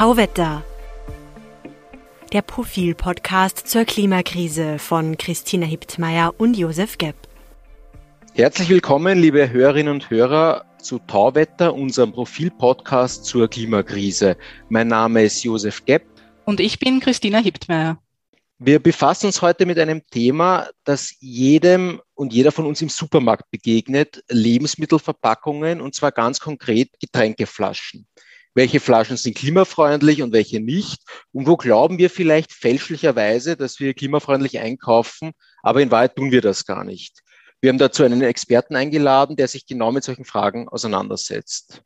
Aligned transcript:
Tauwetter. 0.00 0.64
Der 2.32 2.40
Profil-Podcast 2.40 3.68
zur 3.68 3.84
Klimakrise 3.84 4.78
von 4.78 5.18
Christina 5.18 5.66
Hiptmeier 5.66 6.32
und 6.38 6.56
Josef 6.56 6.96
Gepp. 6.96 7.16
Herzlich 8.32 8.70
willkommen, 8.70 9.18
liebe 9.18 9.50
Hörerinnen 9.50 9.92
und 9.92 10.08
Hörer, 10.08 10.64
zu 10.80 11.00
Tauwetter, 11.00 11.74
unserem 11.74 12.12
Profil-Podcast 12.12 13.26
zur 13.26 13.50
Klimakrise. 13.50 14.38
Mein 14.70 14.88
Name 14.88 15.22
ist 15.24 15.42
Josef 15.42 15.84
Gepp. 15.84 16.06
Und 16.46 16.60
ich 16.60 16.78
bin 16.78 17.00
Christina 17.00 17.36
Hiptmeier. 17.36 17.98
Wir 18.58 18.78
befassen 18.78 19.26
uns 19.26 19.42
heute 19.42 19.66
mit 19.66 19.78
einem 19.78 20.00
Thema, 20.10 20.70
das 20.84 21.14
jedem 21.20 22.00
und 22.14 22.32
jeder 22.32 22.52
von 22.52 22.64
uns 22.64 22.80
im 22.80 22.88
Supermarkt 22.88 23.50
begegnet, 23.50 24.24
Lebensmittelverpackungen 24.30 25.82
und 25.82 25.94
zwar 25.94 26.12
ganz 26.12 26.40
konkret 26.40 26.88
Getränkeflaschen. 27.00 28.06
Welche 28.60 28.78
Flaschen 28.78 29.16
sind 29.16 29.38
klimafreundlich 29.38 30.20
und 30.20 30.34
welche 30.34 30.60
nicht? 30.60 31.00
Und 31.32 31.46
wo 31.46 31.56
glauben 31.56 31.96
wir 31.96 32.10
vielleicht 32.10 32.52
fälschlicherweise, 32.52 33.56
dass 33.56 33.80
wir 33.80 33.94
klimafreundlich 33.94 34.58
einkaufen, 34.58 35.32
aber 35.62 35.80
in 35.80 35.90
Wahrheit 35.90 36.14
tun 36.14 36.30
wir 36.30 36.42
das 36.42 36.66
gar 36.66 36.84
nicht. 36.84 37.22
Wir 37.62 37.70
haben 37.70 37.78
dazu 37.78 38.02
einen 38.02 38.20
Experten 38.20 38.76
eingeladen, 38.76 39.36
der 39.36 39.48
sich 39.48 39.64
genau 39.64 39.92
mit 39.92 40.04
solchen 40.04 40.26
Fragen 40.26 40.68
auseinandersetzt. 40.68 41.80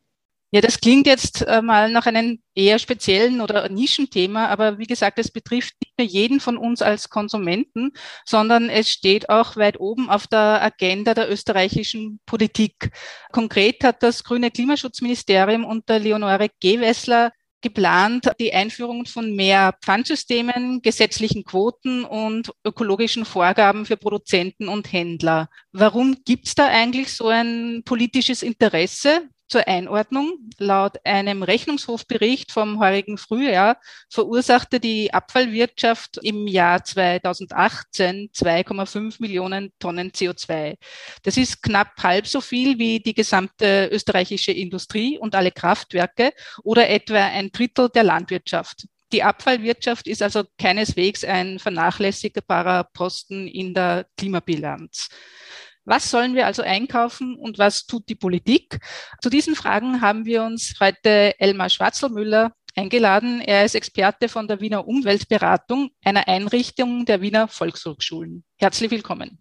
Ja, 0.54 0.60
das 0.60 0.80
klingt 0.80 1.08
jetzt 1.08 1.42
äh, 1.42 1.62
mal 1.62 1.90
nach 1.90 2.06
einem 2.06 2.38
eher 2.54 2.78
speziellen 2.78 3.40
oder 3.40 3.68
Nischenthema, 3.68 4.46
aber 4.46 4.78
wie 4.78 4.86
gesagt, 4.86 5.18
es 5.18 5.32
betrifft 5.32 5.74
nicht 5.82 5.98
nur 5.98 6.06
jeden 6.06 6.38
von 6.38 6.56
uns 6.56 6.80
als 6.80 7.10
Konsumenten, 7.10 7.90
sondern 8.24 8.70
es 8.70 8.88
steht 8.88 9.28
auch 9.30 9.56
weit 9.56 9.80
oben 9.80 10.08
auf 10.08 10.28
der 10.28 10.62
Agenda 10.62 11.12
der 11.12 11.28
österreichischen 11.28 12.20
Politik. 12.24 12.92
Konkret 13.32 13.82
hat 13.82 14.04
das 14.04 14.22
grüne 14.22 14.52
Klimaschutzministerium 14.52 15.64
unter 15.64 15.98
Leonore 15.98 16.48
Gewessler 16.60 17.32
geplant 17.60 18.30
die 18.38 18.54
Einführung 18.54 19.06
von 19.06 19.34
mehr 19.34 19.74
Pfandsystemen, 19.82 20.82
gesetzlichen 20.82 21.42
Quoten 21.42 22.04
und 22.04 22.52
ökologischen 22.64 23.24
Vorgaben 23.24 23.86
für 23.86 23.96
Produzenten 23.96 24.68
und 24.68 24.92
Händler. 24.92 25.48
Warum 25.72 26.18
gibt 26.24 26.46
es 26.46 26.54
da 26.54 26.68
eigentlich 26.68 27.12
so 27.12 27.26
ein 27.26 27.82
politisches 27.84 28.44
Interesse? 28.44 29.28
Zur 29.48 29.68
Einordnung. 29.68 30.38
Laut 30.58 30.98
einem 31.04 31.42
Rechnungshofbericht 31.42 32.50
vom 32.50 32.80
heurigen 32.80 33.18
Frühjahr 33.18 33.78
verursachte 34.08 34.80
die 34.80 35.12
Abfallwirtschaft 35.12 36.18
im 36.22 36.46
Jahr 36.46 36.82
2018 36.82 38.30
2,5 38.34 39.16
Millionen 39.20 39.72
Tonnen 39.78 40.10
CO2. 40.12 40.76
Das 41.22 41.36
ist 41.36 41.62
knapp 41.62 42.02
halb 42.02 42.26
so 42.26 42.40
viel 42.40 42.78
wie 42.78 43.00
die 43.00 43.14
gesamte 43.14 43.88
österreichische 43.92 44.52
Industrie 44.52 45.18
und 45.18 45.34
alle 45.34 45.52
Kraftwerke 45.52 46.32
oder 46.62 46.88
etwa 46.88 47.18
ein 47.18 47.52
Drittel 47.52 47.90
der 47.90 48.04
Landwirtschaft. 48.04 48.86
Die 49.12 49.22
Abfallwirtschaft 49.22 50.08
ist 50.08 50.22
also 50.22 50.44
keineswegs 50.58 51.22
ein 51.22 51.58
vernachlässigbarer 51.58 52.84
Posten 52.92 53.46
in 53.46 53.72
der 53.74 54.06
Klimabilanz. 54.16 55.08
Was 55.86 56.10
sollen 56.10 56.34
wir 56.34 56.46
also 56.46 56.62
einkaufen 56.62 57.36
und 57.36 57.58
was 57.58 57.84
tut 57.84 58.08
die 58.08 58.14
Politik? 58.14 58.78
Zu 59.20 59.28
diesen 59.28 59.54
Fragen 59.54 60.00
haben 60.00 60.24
wir 60.24 60.42
uns 60.42 60.74
heute 60.80 61.38
Elmar 61.38 61.68
Schwarzelmüller 61.68 62.52
eingeladen. 62.74 63.42
Er 63.42 63.66
ist 63.66 63.74
Experte 63.74 64.30
von 64.30 64.48
der 64.48 64.60
Wiener 64.60 64.88
Umweltberatung, 64.88 65.90
einer 66.02 66.26
Einrichtung 66.26 67.04
der 67.04 67.20
Wiener 67.20 67.48
Volkshochschulen. 67.48 68.44
Herzlich 68.56 68.90
willkommen. 68.90 69.38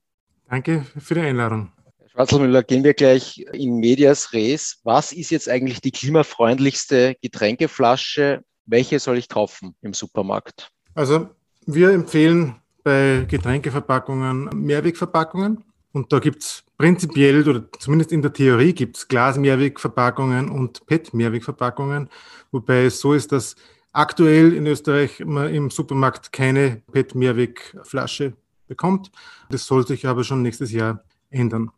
Danke 0.49 0.86
für 0.97 1.16
die 1.16 1.21
Einladung. 1.21 1.71
Herr 1.97 2.09
Schwarzelmüller, 2.09 2.64
gehen 2.64 2.83
wir 2.83 2.94
gleich 2.94 3.45
in 3.53 3.77
Medias 3.77 4.33
Res. 4.33 4.81
Was 4.83 5.14
ist 5.14 5.30
jetzt 5.30 5.48
eigentlich 5.48 5.80
die 5.80 5.92
klimafreundlichste 5.92 7.15
Getränkeflasche? 7.21 8.43
Welche 8.65 8.99
soll 8.99 9.17
ich 9.17 9.30
kaufen 9.30 9.77
im 9.82 9.93
Supermarkt? 9.93 10.71
Also 10.93 11.30
wir 11.65 11.92
empfehlen 11.92 12.58
bei 12.83 13.26
Getränkeverpackungen 13.30 14.49
Mehrwegverpackungen. 14.53 15.64
Und 15.93 16.11
da 16.11 16.20
gibt's 16.20 16.64
prinzipiell, 16.77 17.48
oder 17.48 17.71
zumindest 17.80 18.11
in 18.11 18.23
der 18.23 18.33
Theorie, 18.33 18.73
gibt's 18.73 19.08
Glas-Mehrwegverpackungen 19.08 20.49
und 20.49 20.86
PET-Mehrwegverpackungen, 20.87 22.09
wobei 22.52 22.86
es 22.86 22.99
so 22.99 23.14
ist, 23.14 23.31
dass 23.31 23.55
aktuell 23.92 24.53
in 24.53 24.65
Österreich 24.65 25.23
man 25.23 25.53
im 25.53 25.70
Supermarkt 25.70 26.33
keine 26.33 26.82
PET-Mehrwegflasche 26.92 28.33
bekommt. 28.67 29.11
Das 29.49 29.67
soll 29.67 29.86
sich 29.86 30.08
aber 30.08 30.23
schon 30.23 30.42
nächstes 30.42 30.71
Jahr 30.71 31.03
ändern. 31.30 31.71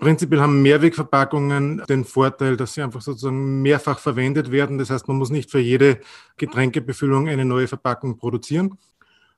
Prinzipiell 0.00 0.40
haben 0.40 0.62
Mehrwegverpackungen 0.62 1.82
den 1.88 2.04
Vorteil, 2.04 2.56
dass 2.56 2.74
sie 2.74 2.82
einfach 2.82 3.02
sozusagen 3.02 3.60
mehrfach 3.62 3.98
verwendet 3.98 4.50
werden. 4.50 4.78
Das 4.78 4.90
heißt, 4.90 5.08
man 5.08 5.18
muss 5.18 5.30
nicht 5.30 5.50
für 5.50 5.58
jede 5.58 6.00
Getränkebefüllung 6.36 7.28
eine 7.28 7.44
neue 7.44 7.66
Verpackung 7.66 8.16
produzieren. 8.16 8.78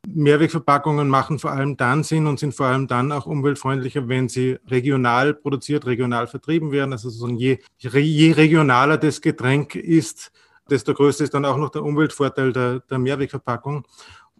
Mehrwegverpackungen 0.06 1.08
machen 1.08 1.38
vor 1.38 1.52
allem 1.52 1.76
dann 1.76 2.02
Sinn 2.04 2.26
und 2.26 2.38
sind 2.38 2.54
vor 2.54 2.66
allem 2.66 2.86
dann 2.86 3.12
auch 3.12 3.26
umweltfreundlicher, 3.26 4.08
wenn 4.08 4.28
sie 4.28 4.58
regional 4.66 5.34
produziert, 5.34 5.86
regional 5.86 6.26
vertrieben 6.26 6.72
werden. 6.72 6.92
Also 6.92 7.10
so 7.10 7.28
je, 7.28 7.58
je 7.78 8.32
regionaler 8.32 8.96
das 8.96 9.20
Getränk 9.20 9.74
ist, 9.74 10.32
desto 10.70 10.94
größer 10.94 11.24
ist 11.24 11.34
dann 11.34 11.44
auch 11.44 11.56
noch 11.56 11.70
der 11.70 11.82
Umweltvorteil 11.82 12.52
der, 12.52 12.80
der 12.80 12.98
Mehrwegverpackung. 12.98 13.86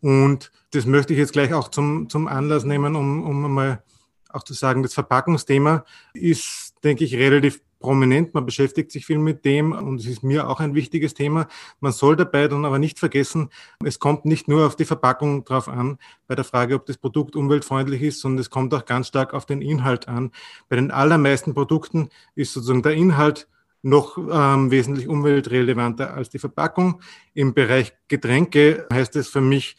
Und 0.01 0.51
das 0.71 0.87
möchte 0.87 1.13
ich 1.13 1.19
jetzt 1.19 1.33
gleich 1.33 1.53
auch 1.53 1.69
zum, 1.69 2.09
zum 2.09 2.27
Anlass 2.27 2.65
nehmen, 2.65 2.97
um, 2.97 3.23
um 3.23 3.53
mal 3.53 3.83
auch 4.31 4.45
zu 4.45 4.55
sagen, 4.55 4.83
das 4.83 4.95
Verpackungsthema 4.95 5.85
ist, 6.15 6.75
denke 6.85 7.05
ich, 7.05 7.17
relativ 7.17 7.61
prominent, 7.81 8.35
man 8.35 8.47
beschäftigt 8.47 8.93
sich 8.93 9.07
viel 9.07 9.19
mit 9.19 9.45
dem 9.45 9.73
und 9.73 10.01
es 10.01 10.07
ist 10.07 10.23
mir 10.23 10.49
auch 10.49 10.61
ein 10.61 10.75
wichtiges 10.75 11.15
Thema. 11.15 11.49
Man 11.81 11.93
soll 11.93 12.15
dabei 12.15 12.47
dann 12.47 12.65
aber 12.65 12.79
nicht 12.79 12.99
vergessen, 12.99 13.51
es 13.85 13.99
kommt 13.99 14.25
nicht 14.25 14.47
nur 14.47 14.67
auf 14.67 14.77
die 14.77 14.85
Verpackung 14.85 15.45
drauf 15.45 15.69
an, 15.69 15.99
bei 16.29 16.35
der 16.35 16.45
Frage, 16.45 16.77
ob 16.77 16.87
das 16.87 16.99
Produkt 16.99 17.35
umweltfreundlich 17.35 18.03
ist, 18.03 18.21
sondern 18.21 18.39
es 18.39 18.51
kommt 18.51 18.73
auch 18.75 18.85
ganz 18.85 19.09
stark 19.09 19.35
auf 19.35 19.47
den 19.47 19.63
Inhalt 19.63 20.07
an. 20.07 20.31
Bei 20.69 20.77
den 20.77 20.91
allermeisten 20.91 21.55
Produkten 21.55 22.11
ist 22.35 22.53
sozusagen 22.53 22.83
der 22.83 22.93
Inhalt 22.93 23.49
noch 23.83 24.19
ähm, 24.19 24.71
wesentlich 24.71 25.09
umweltrelevanter 25.09 26.13
als 26.13 26.29
die 26.29 26.39
Verpackung. 26.39 27.01
Im 27.35 27.55
Bereich 27.55 27.95
Getränke 28.09 28.87
heißt 28.93 29.17
es 29.17 29.29
für 29.29 29.41
mich, 29.41 29.77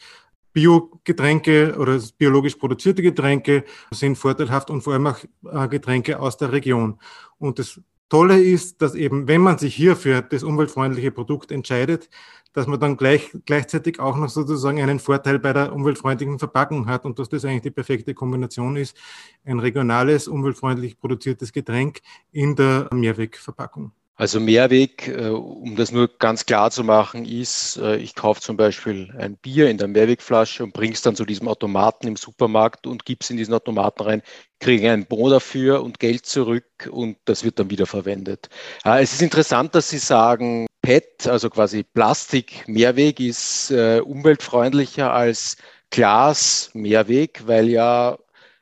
Biogetränke 0.53 1.75
oder 1.78 2.00
biologisch 2.17 2.56
produzierte 2.56 3.01
Getränke 3.01 3.63
sind 3.91 4.17
vorteilhaft 4.17 4.69
und 4.69 4.81
vor 4.81 4.94
allem 4.94 5.07
auch 5.07 5.17
äh, 5.51 5.67
Getränke 5.67 6.19
aus 6.19 6.38
der 6.38 6.51
Region. 6.51 7.00
Und 7.38 7.59
das 7.59 7.79
Tolle 8.09 8.41
ist, 8.41 8.81
dass 8.81 8.94
eben, 8.94 9.28
wenn 9.29 9.39
man 9.39 9.57
sich 9.57 9.73
hier 9.73 9.95
für 9.95 10.22
das 10.22 10.44
umweltfreundliche 10.44 11.12
Produkt 11.12 11.50
entscheidet, 11.50 12.09
dass 12.51 12.67
man 12.67 12.79
dann 12.79 12.97
gleich, 12.97 13.31
gleichzeitig 13.45 14.01
auch 14.01 14.17
noch 14.17 14.28
sozusagen 14.28 14.81
einen 14.81 15.00
Vorteil 15.00 15.39
bei 15.39 15.53
der 15.53 15.73
umweltfreundlichen 15.73 16.38
Verpackung 16.38 16.88
hat 16.88 17.06
und 17.06 17.18
dass 17.19 17.29
das 17.29 17.45
eigentlich 17.45 17.62
die 17.62 17.72
perfekte 17.72 18.13
Kombination 18.13 18.75
ist, 18.75 18.97
ein 19.45 19.59
regionales, 19.59 20.28
umweltfreundlich 20.28 21.00
produziertes 21.00 21.53
Getränk 21.53 22.01
in 22.33 22.56
der 22.56 22.89
Mehrwegverpackung. 22.91 23.94
Also 24.21 24.39
Mehrweg, 24.39 25.07
äh, 25.07 25.29
um 25.29 25.75
das 25.75 25.91
nur 25.91 26.07
ganz 26.19 26.45
klar 26.45 26.69
zu 26.69 26.83
machen, 26.83 27.25
ist, 27.25 27.77
äh, 27.77 27.95
ich 27.95 28.13
kaufe 28.13 28.39
zum 28.39 28.55
Beispiel 28.55 29.11
ein 29.17 29.35
Bier 29.35 29.67
in 29.67 29.79
der 29.79 29.87
Mehrwegflasche 29.87 30.63
und 30.63 30.73
bringe 30.73 30.93
es 30.93 31.01
dann 31.01 31.15
zu 31.15 31.25
diesem 31.25 31.47
Automaten 31.47 32.05
im 32.05 32.15
Supermarkt 32.15 32.85
und 32.85 33.03
gebe 33.03 33.17
es 33.23 33.31
in 33.31 33.37
diesen 33.37 33.55
Automaten 33.55 34.03
rein, 34.03 34.21
kriege 34.59 34.91
einen 34.91 35.07
Bon 35.07 35.31
dafür 35.31 35.81
und 35.81 35.97
Geld 35.97 36.27
zurück 36.27 36.87
und 36.91 37.17
das 37.25 37.43
wird 37.43 37.57
dann 37.57 37.71
wieder 37.71 37.87
verwendet. 37.87 38.49
Äh, 38.85 39.01
es 39.01 39.11
ist 39.11 39.23
interessant, 39.23 39.73
dass 39.73 39.89
Sie 39.89 39.97
sagen, 39.97 40.67
PET, 40.83 41.25
also 41.25 41.49
quasi 41.49 41.81
Plastik, 41.81 42.67
Mehrweg 42.67 43.19
ist 43.19 43.71
umweltfreundlicher 43.71 45.11
als 45.11 45.57
Glas, 45.89 46.69
Mehrweg, 46.75 47.41
weil 47.47 47.69
ja 47.69 48.19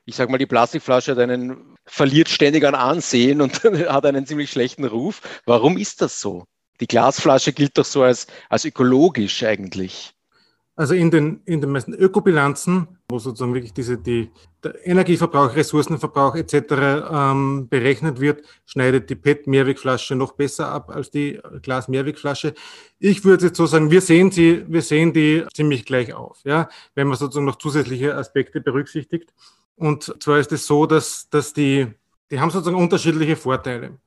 ich 0.09 0.15
sage 0.15 0.31
mal, 0.31 0.39
die 0.39 0.47
Plastikflasche 0.47 1.12
hat 1.12 1.19
einen, 1.19 1.77
verliert 1.89 2.30
ständig 2.30 2.65
an 2.65 2.75
Ansehen 2.75 3.41
und 3.41 3.63
hat 3.63 4.06
einen 4.06 4.25
ziemlich 4.25 4.51
schlechten 4.51 4.86
Ruf. 4.86 5.21
Warum 5.45 5.77
ist 5.77 6.01
das 6.01 6.19
so? 6.19 6.45
Die 6.80 6.88
Glasflasche 6.88 7.51
gilt 7.51 7.77
doch 7.77 7.86
so 7.86 8.03
als, 8.03 8.27
als 8.50 8.63
ökologisch 8.65 9.44
eigentlich. 9.44 10.13
Also 10.80 10.94
in 10.94 11.12
den, 11.12 11.41
in 11.44 11.59
den 11.59 11.71
meisten 11.71 11.94
Ökobilanzen, 11.94 12.88
wo 13.09 13.19
sozusagen 13.19 13.53
wirklich 13.53 13.74
diese, 13.74 13.97
die, 13.97 14.31
der 14.63 14.88
Energieverbrauch, 14.88 15.53
Ressourcenverbrauch 15.53 16.36
etc. 16.36 16.53
Ähm, 17.12 17.68
berechnet 17.69 18.21
wird, 18.21 18.44
schneidet 18.65 19.09
die 19.09 19.15
PET-Mehrwegflasche 19.15 20.15
noch 20.15 20.31
besser 20.31 20.71
ab 20.71 20.89
als 20.89 21.12
die 21.12 21.38
Glas-Mehrwegflasche. 21.63 22.53
Ich 22.97 23.25
würde 23.25 23.47
jetzt 23.47 23.57
so 23.57 23.65
sagen, 23.65 23.91
wir 23.91 24.00
sehen 24.00 24.31
sie, 24.31 24.63
wir 24.69 24.81
sehen 24.81 25.12
die 25.12 25.44
ziemlich 25.53 25.83
gleich 25.83 26.13
auf, 26.13 26.39
ja, 26.45 26.69
wenn 26.95 27.07
man 27.09 27.18
sozusagen 27.18 27.45
noch 27.45 27.57
zusätzliche 27.57 28.15
Aspekte 28.15 28.62
berücksichtigt. 28.62 29.33
Und 29.79 30.13
zwar 30.21 30.39
ist 30.39 30.51
es 30.51 30.67
so, 30.67 30.85
dass, 30.85 31.29
dass 31.29 31.53
die, 31.53 31.87
die 32.29 32.39
haben 32.39 32.51
sozusagen 32.51 32.81
unterschiedliche 32.81 33.37
Vorteile. 33.37 33.97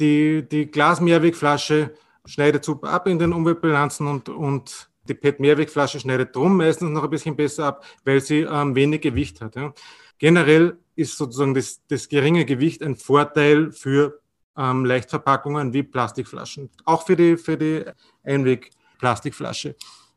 Die, 0.00 0.48
die 0.48 0.70
Glas-Mehrwegflasche 0.70 1.92
schneidet 2.24 2.64
super 2.64 2.88
ab 2.88 3.06
in 3.06 3.18
den 3.18 3.34
Umweltbilanzen 3.34 4.06
und, 4.06 4.30
und 4.30 4.90
die 5.04 5.14
PET-Mehrwegflasche 5.14 6.00
schneidet 6.00 6.34
drum 6.34 6.56
meistens 6.56 6.90
noch 6.90 7.04
ein 7.04 7.10
bisschen 7.10 7.36
besser 7.36 7.66
ab, 7.66 7.84
weil 8.04 8.22
sie 8.22 8.40
ähm, 8.40 8.74
wenig 8.74 9.02
Gewicht 9.02 9.42
hat. 9.42 9.56
Ja. 9.56 9.74
Generell 10.18 10.78
ist 10.96 11.18
sozusagen 11.18 11.52
das, 11.52 11.82
das 11.88 12.08
geringe 12.08 12.46
Gewicht 12.46 12.82
ein 12.82 12.96
Vorteil 12.96 13.72
für 13.72 14.20
ähm, 14.56 14.86
Leichtverpackungen 14.86 15.74
wie 15.74 15.82
Plastikflaschen. 15.82 16.70
Auch 16.86 17.04
für 17.04 17.16
die, 17.16 17.36
für 17.36 17.58
die 17.58 17.84
Einweg 18.24 18.70
Plastikflasche. 18.98 19.76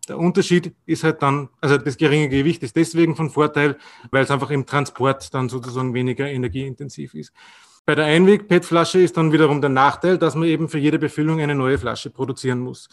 Der 0.10 0.20
Unterschied 0.20 0.74
ist 0.86 1.04
halt 1.04 1.22
dann, 1.22 1.50
also 1.62 1.78
das 1.78 1.98
geringe 1.98 2.28
Gewicht 2.28 2.62
ist 2.64 2.76
deswegen 2.76 3.16
von 3.16 3.30
Vorteil, 3.30 3.78
weil 4.12 4.24
es 4.24 4.32
einfach 4.32 4.50
im 4.50 4.66
Transport 4.66 5.34
dann 5.34 5.48
sozusagen 5.48 5.94
weniger 5.94 6.30
energieintensiv 6.30 7.14
ist. 7.14 7.32
Bei 7.86 7.96
der 7.96 8.06
Einweg-PET-Flasche 8.06 9.00
ist 9.00 9.18
dann 9.18 9.32
wiederum 9.32 9.62
der 9.62 9.70
Nachteil, 9.70 10.18
dass 10.18 10.36
man 10.36 10.48
eben 10.48 10.70
für 10.70 10.78
jede 10.78 11.00
Befüllung 11.00 11.40
eine 11.40 11.56
neue 11.56 11.78
Flasche 11.78 12.10
produzieren 12.10 12.60
muss. 12.60 12.88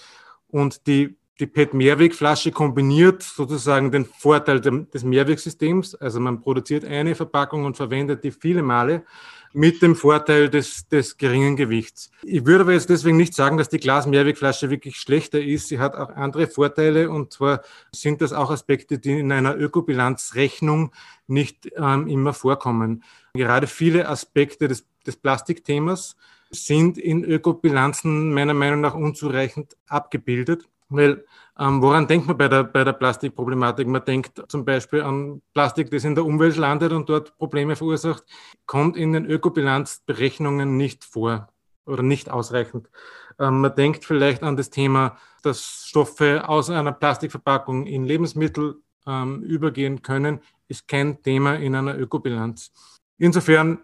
Und 0.48 0.86
die, 0.86 1.16
die 1.38 1.46
PET-Mehrwegflasche 1.46 2.50
kombiniert 2.50 3.22
sozusagen 3.22 3.92
den 3.92 4.04
Vorteil 4.04 4.60
des 4.60 5.04
Mehrwegsystems. 5.04 5.94
Also 5.94 6.18
man 6.18 6.40
produziert 6.40 6.84
eine 6.84 7.14
Verpackung 7.14 7.64
und 7.64 7.76
verwendet 7.76 8.24
die 8.24 8.32
viele 8.32 8.62
Male 8.62 9.04
mit 9.52 9.82
dem 9.82 9.96
Vorteil 9.96 10.48
des, 10.48 10.86
des 10.88 11.16
geringen 11.16 11.56
Gewichts. 11.56 12.10
Ich 12.22 12.46
würde 12.46 12.62
aber 12.62 12.72
jetzt 12.72 12.90
deswegen 12.90 13.16
nicht 13.16 13.34
sagen, 13.34 13.56
dass 13.56 13.68
die 13.68 13.78
Glas-Mehrwegflasche 13.78 14.70
wirklich 14.70 14.96
schlechter 14.96 15.40
ist. 15.40 15.68
Sie 15.68 15.78
hat 15.78 15.94
auch 15.94 16.10
andere 16.10 16.46
Vorteile 16.46 17.10
und 17.10 17.32
zwar 17.32 17.62
sind 17.92 18.20
das 18.20 18.32
auch 18.32 18.50
Aspekte, 18.50 18.98
die 18.98 19.18
in 19.18 19.32
einer 19.32 19.56
Ökobilanzrechnung 19.56 20.92
nicht 21.26 21.70
ähm, 21.76 22.06
immer 22.06 22.32
vorkommen. 22.32 23.02
Gerade 23.34 23.66
viele 23.66 24.08
Aspekte 24.08 24.68
des, 24.68 24.86
des 25.06 25.16
Plastikthemas 25.16 26.16
sind 26.50 26.98
in 26.98 27.24
Ökobilanzen 27.24 28.32
meiner 28.32 28.54
Meinung 28.54 28.80
nach 28.80 28.94
unzureichend 28.94 29.76
abgebildet. 29.86 30.68
Weil 30.90 31.24
ähm, 31.58 31.80
woran 31.82 32.06
denkt 32.06 32.26
man 32.26 32.36
bei 32.36 32.48
der, 32.48 32.64
bei 32.64 32.84
der 32.84 32.92
Plastikproblematik? 32.92 33.86
Man 33.86 34.04
denkt 34.04 34.42
zum 34.48 34.64
Beispiel 34.64 35.02
an 35.02 35.40
Plastik, 35.54 35.90
das 35.90 36.04
in 36.04 36.14
der 36.14 36.24
Umwelt 36.24 36.56
landet 36.56 36.92
und 36.92 37.08
dort 37.08 37.36
Probleme 37.38 37.76
verursacht, 37.76 38.24
kommt 38.66 38.96
in 38.96 39.12
den 39.12 39.24
Ökobilanzberechnungen 39.24 40.76
nicht 40.76 41.04
vor 41.04 41.48
oder 41.86 42.02
nicht 42.02 42.30
ausreichend. 42.30 42.90
Ähm, 43.38 43.60
man 43.60 43.74
denkt 43.74 44.04
vielleicht 44.04 44.42
an 44.42 44.56
das 44.56 44.70
Thema, 44.70 45.16
dass 45.42 45.86
Stoffe 45.86 46.48
aus 46.48 46.70
einer 46.70 46.92
Plastikverpackung 46.92 47.86
in 47.86 48.04
Lebensmittel 48.04 48.76
ähm, 49.06 49.42
übergehen 49.42 50.02
können, 50.02 50.40
ist 50.68 50.88
kein 50.88 51.22
Thema 51.22 51.54
in 51.54 51.74
einer 51.74 51.98
Ökobilanz. 51.98 52.72
Insofern 53.18 53.78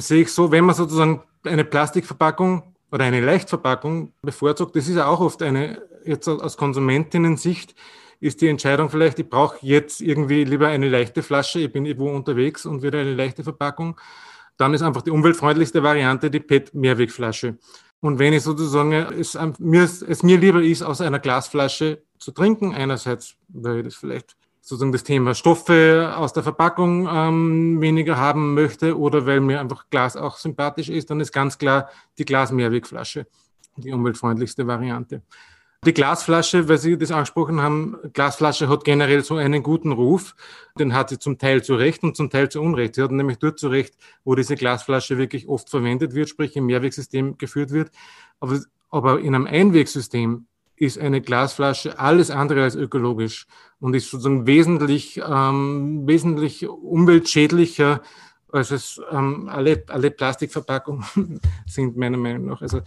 sehe 0.00 0.22
ich 0.22 0.32
so, 0.32 0.50
wenn 0.50 0.64
man 0.64 0.74
sozusagen 0.74 1.22
eine 1.44 1.64
Plastikverpackung 1.64 2.74
oder 2.90 3.04
eine 3.04 3.20
Leichtverpackung 3.20 4.12
bevorzugt, 4.22 4.76
das 4.76 4.88
ist 4.88 4.96
ja 4.96 5.06
auch 5.06 5.20
oft 5.20 5.42
eine 5.42 5.82
jetzt 6.04 6.28
aus 6.28 6.56
Konsumentinnen-Sicht 6.56 7.74
ist 8.20 8.42
die 8.42 8.48
Entscheidung 8.48 8.90
vielleicht, 8.90 9.18
ich 9.18 9.28
brauche 9.28 9.56
jetzt 9.62 10.00
irgendwie 10.00 10.44
lieber 10.44 10.68
eine 10.68 10.88
leichte 10.88 11.22
Flasche, 11.22 11.60
ich 11.60 11.72
bin 11.72 11.86
irgendwo 11.86 12.10
unterwegs 12.10 12.66
und 12.66 12.82
wieder 12.82 13.00
eine 13.00 13.14
leichte 13.14 13.42
Verpackung. 13.42 13.98
Dann 14.58 14.74
ist 14.74 14.82
einfach 14.82 15.00
die 15.02 15.10
umweltfreundlichste 15.10 15.82
Variante 15.82 16.30
die 16.30 16.40
PET-Mehrwegflasche. 16.40 17.56
Und 18.00 18.18
wenn 18.18 18.34
ich 18.34 18.42
sozusagen 18.42 18.92
es 18.92 19.38
mir, 19.58 19.84
es 19.84 20.22
mir 20.22 20.38
lieber 20.38 20.62
ist, 20.62 20.82
aus 20.82 21.00
einer 21.00 21.18
Glasflasche 21.18 22.02
zu 22.18 22.32
trinken, 22.32 22.74
einerseits, 22.74 23.36
weil 23.48 23.78
ich 23.78 23.84
das 23.84 23.94
vielleicht 23.94 24.36
sozusagen 24.70 24.92
das 24.92 25.04
Thema 25.04 25.34
Stoffe 25.34 26.14
aus 26.16 26.32
der 26.32 26.42
Verpackung 26.42 27.06
ähm, 27.12 27.80
weniger 27.80 28.16
haben 28.16 28.54
möchte 28.54 28.98
oder 28.98 29.26
weil 29.26 29.40
mir 29.40 29.60
einfach 29.60 29.90
Glas 29.90 30.16
auch 30.16 30.38
sympathisch 30.38 30.88
ist, 30.88 31.10
dann 31.10 31.20
ist 31.20 31.32
ganz 31.32 31.58
klar 31.58 31.90
die 32.18 32.24
Glas-Mehrwegflasche 32.24 33.26
die 33.76 33.92
umweltfreundlichste 33.92 34.66
Variante. 34.66 35.22
Die 35.86 35.94
Glasflasche, 35.94 36.68
weil 36.68 36.76
Sie 36.76 36.98
das 36.98 37.10
angesprochen 37.10 37.62
haben, 37.62 37.96
Glasflasche 38.12 38.68
hat 38.68 38.84
generell 38.84 39.24
so 39.24 39.36
einen 39.36 39.62
guten 39.62 39.92
Ruf. 39.92 40.36
Den 40.78 40.92
hat 40.92 41.08
sie 41.08 41.18
zum 41.18 41.38
Teil 41.38 41.64
zu 41.64 41.74
Recht 41.74 42.02
und 42.02 42.16
zum 42.16 42.28
Teil 42.28 42.50
zu 42.50 42.60
Unrecht. 42.60 42.96
Sie 42.96 43.02
hat 43.02 43.10
nämlich 43.10 43.38
dort 43.38 43.58
zu 43.58 43.68
Recht, 43.68 43.96
wo 44.22 44.34
diese 44.34 44.56
Glasflasche 44.56 45.16
wirklich 45.16 45.48
oft 45.48 45.70
verwendet 45.70 46.14
wird, 46.14 46.28
sprich 46.28 46.54
im 46.56 46.66
Mehrwegsystem 46.66 47.38
geführt 47.38 47.70
wird. 47.70 47.90
Aber, 48.40 48.60
aber 48.90 49.20
in 49.20 49.34
einem 49.34 49.46
Einwegsystem 49.46 50.46
ist 50.80 50.98
eine 50.98 51.20
Glasflasche 51.20 51.98
alles 51.98 52.30
andere 52.30 52.62
als 52.62 52.74
ökologisch 52.74 53.46
und 53.80 53.94
ist 53.94 54.10
sozusagen 54.10 54.46
wesentlich, 54.46 55.20
ähm, 55.24 56.06
wesentlich 56.06 56.66
umweltschädlicher 56.66 58.00
als 58.52 58.72
es 58.72 59.00
ähm, 59.12 59.48
alle, 59.48 59.84
alle 59.88 60.10
Plastikverpackungen 60.10 61.40
sind, 61.66 61.96
meiner 61.96 62.16
Meinung 62.16 62.46
nach. 62.46 62.62
Also 62.62 62.80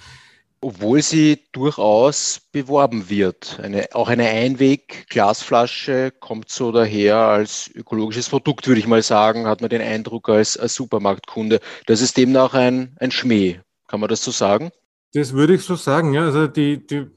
obwohl 0.59 1.01
sie 1.01 1.43
durchaus 1.51 2.41
beworben 2.51 3.09
wird. 3.09 3.59
Eine, 3.61 3.87
auch 3.93 4.07
eine 4.07 4.27
Einweg-Glasflasche 4.29 6.11
kommt 6.19 6.49
so 6.49 6.71
daher 6.71 7.17
als 7.17 7.69
ökologisches 7.75 8.29
Produkt, 8.29 8.67
würde 8.67 8.79
ich 8.79 8.87
mal 8.87 9.03
sagen, 9.03 9.45
hat 9.45 9.59
man 9.59 9.69
den 9.69 9.81
Eindruck 9.81 10.29
als, 10.29 10.55
als 10.55 10.75
Supermarktkunde. 10.75 11.59
Das 11.85 11.99
ist 11.99 12.15
demnach 12.15 12.53
ein, 12.53 12.95
ein 12.99 13.11
Schmäh. 13.11 13.59
Kann 13.87 13.99
man 13.99 14.09
das 14.09 14.23
so 14.23 14.31
sagen? 14.31 14.71
Das 15.13 15.33
würde 15.33 15.56
ich 15.56 15.62
so 15.62 15.75
sagen, 15.75 16.13
ja. 16.13 16.24
Also 16.25 16.48
die, 16.48 16.86
die 16.86 17.07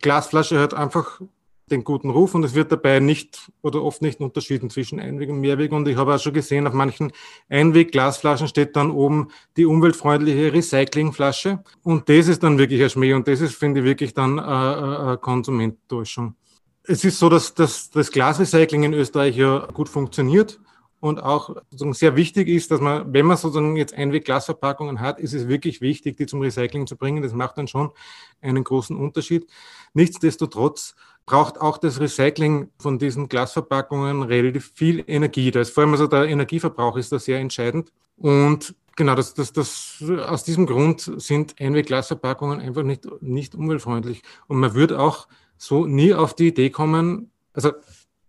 Glasflasche 0.00 0.60
hat 0.60 0.72
einfach 0.72 1.20
den 1.70 1.84
guten 1.84 2.10
Ruf 2.10 2.34
und 2.34 2.44
es 2.44 2.54
wird 2.54 2.72
dabei 2.72 3.00
nicht 3.00 3.50
oder 3.62 3.82
oft 3.82 4.02
nicht 4.02 4.20
unterschieden 4.20 4.70
zwischen 4.70 5.00
Einweg 5.00 5.30
und 5.30 5.40
Mehrweg. 5.40 5.72
Und 5.72 5.86
ich 5.88 5.96
habe 5.96 6.14
auch 6.14 6.18
schon 6.18 6.32
gesehen, 6.32 6.66
auf 6.66 6.74
manchen 6.74 7.12
Einweg-Glasflaschen 7.48 8.48
steht 8.48 8.76
dann 8.76 8.90
oben 8.90 9.28
die 9.56 9.66
umweltfreundliche 9.66 10.52
Recyclingflasche. 10.52 11.62
Und 11.82 12.08
das 12.08 12.28
ist 12.28 12.42
dann 12.42 12.58
wirklich 12.58 12.82
ein 12.82 12.90
Schmäh 12.90 13.14
und 13.14 13.26
das 13.28 13.40
ist, 13.40 13.54
finde 13.54 13.80
ich, 13.80 13.86
wirklich 13.86 14.14
dann 14.14 14.38
eine 14.38 15.18
Konsumententäuschung. 15.18 16.34
Es 16.82 17.04
ist 17.04 17.18
so, 17.18 17.28
dass, 17.28 17.54
dass 17.54 17.90
das 17.90 18.10
Glasrecycling 18.10 18.82
in 18.84 18.94
Österreich 18.94 19.36
ja 19.36 19.66
gut 19.72 19.88
funktioniert 19.88 20.58
und 21.00 21.22
auch 21.22 21.56
sozusagen 21.70 21.94
sehr 21.94 22.16
wichtig 22.16 22.48
ist, 22.48 22.70
dass 22.70 22.80
man, 22.80 23.12
wenn 23.12 23.26
man 23.26 23.36
sozusagen 23.36 23.74
jetzt 23.76 23.94
Einweg-Glasverpackungen 23.94 25.00
hat, 25.00 25.18
ist 25.18 25.32
es 25.32 25.48
wirklich 25.48 25.80
wichtig, 25.80 26.18
die 26.18 26.26
zum 26.26 26.40
Recycling 26.40 26.86
zu 26.86 26.96
bringen. 26.96 27.22
Das 27.22 27.32
macht 27.32 27.56
dann 27.58 27.68
schon 27.68 27.90
einen 28.42 28.62
großen 28.62 28.96
Unterschied. 28.96 29.46
Nichtsdestotrotz 29.94 30.94
braucht 31.24 31.60
auch 31.60 31.78
das 31.78 32.00
Recycling 32.00 32.68
von 32.78 32.98
diesen 32.98 33.28
Glasverpackungen 33.28 34.22
relativ 34.22 34.72
viel 34.74 35.02
Energie. 35.06 35.50
Da 35.50 35.60
ist 35.60 35.70
vor 35.70 35.82
allem 35.82 35.92
also 35.92 36.06
der 36.06 36.24
Energieverbrauch 36.24 36.96
ist 36.96 37.12
da 37.12 37.18
sehr 37.18 37.38
entscheidend. 37.38 37.92
Und 38.16 38.74
genau, 38.96 39.14
das, 39.14 39.32
das, 39.32 39.52
das, 39.52 40.04
aus 40.26 40.44
diesem 40.44 40.66
Grund 40.66 41.10
sind 41.16 41.54
Einwegglasverpackungen 41.58 42.60
einfach 42.60 42.82
nicht, 42.82 43.06
nicht 43.22 43.54
umweltfreundlich. 43.54 44.22
Und 44.48 44.58
man 44.58 44.74
würde 44.74 45.00
auch 45.00 45.28
so 45.56 45.86
nie 45.86 46.12
auf 46.12 46.34
die 46.34 46.48
Idee 46.48 46.70
kommen, 46.70 47.30
also 47.52 47.72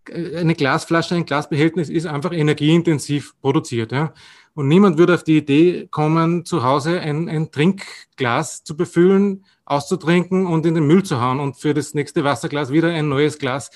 eine 0.10 0.56
Glasflasche, 0.56 1.16
ein 1.16 1.26
Glasbehältnis 1.26 1.90
ist 1.90 2.06
einfach 2.06 2.32
energieintensiv 2.32 3.34
produziert. 3.42 3.92
Ja? 3.92 4.14
Und 4.54 4.68
niemand 4.68 4.98
würde 4.98 5.14
auf 5.14 5.24
die 5.24 5.38
Idee 5.38 5.88
kommen, 5.92 6.46
zu 6.46 6.64
Hause 6.64 7.00
ein, 7.00 7.30
ein 7.30 7.52
Trinkglas 7.52 8.64
zu 8.64 8.76
befüllen, 8.76 9.46
auszutrinken 9.66 10.46
und 10.46 10.66
in 10.66 10.76
den 10.76 10.86
Müll 10.86 11.04
zu 11.04 11.22
hauen 11.22 11.40
und 11.40 11.56
für 11.58 11.74
das 11.74 11.94
nächste 11.94 12.24
Wasserglas 12.24 12.72
wieder 12.72 12.90
ein 12.90 13.08
neues 13.08 13.38
Glas 13.38 13.72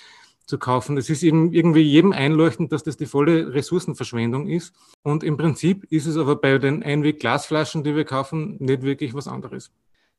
zu 0.45 0.57
kaufen. 0.57 0.97
Es 0.97 1.09
ist 1.09 1.23
eben 1.23 1.53
irgendwie 1.53 1.81
jedem 1.81 2.11
einleuchtend, 2.11 2.71
dass 2.71 2.83
das 2.83 2.97
die 2.97 3.05
volle 3.05 3.53
Ressourcenverschwendung 3.53 4.47
ist. 4.47 4.73
Und 5.01 5.23
im 5.23 5.37
Prinzip 5.37 5.85
ist 5.89 6.05
es 6.05 6.17
aber 6.17 6.35
bei 6.35 6.57
den 6.57 6.83
Einweg-Glasflaschen, 6.83 7.83
die 7.83 7.95
wir 7.95 8.05
kaufen, 8.05 8.57
nicht 8.59 8.83
wirklich 8.83 9.13
was 9.13 9.27
anderes. 9.27 9.71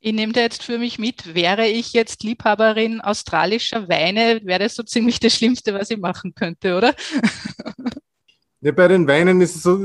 Ich 0.06 0.12
nehme 0.12 0.32
da 0.32 0.40
jetzt 0.40 0.62
für 0.62 0.78
mich 0.78 1.00
mit, 1.00 1.34
wäre 1.34 1.66
ich 1.66 1.92
jetzt 1.92 2.22
Liebhaberin 2.22 3.00
australischer 3.00 3.88
Weine, 3.88 4.40
wäre 4.44 4.60
das 4.60 4.76
so 4.76 4.84
ziemlich 4.84 5.18
das 5.18 5.34
Schlimmste, 5.34 5.75
was 5.75 5.90
ich 5.90 5.98
machen 5.98 6.32
könnte, 6.32 6.76
oder? 6.76 6.94
Ja, 8.62 8.72
bei 8.72 8.88
den 8.88 9.06
Weinen 9.06 9.40
ist 9.42 9.54
es 9.54 9.62
so, 9.62 9.76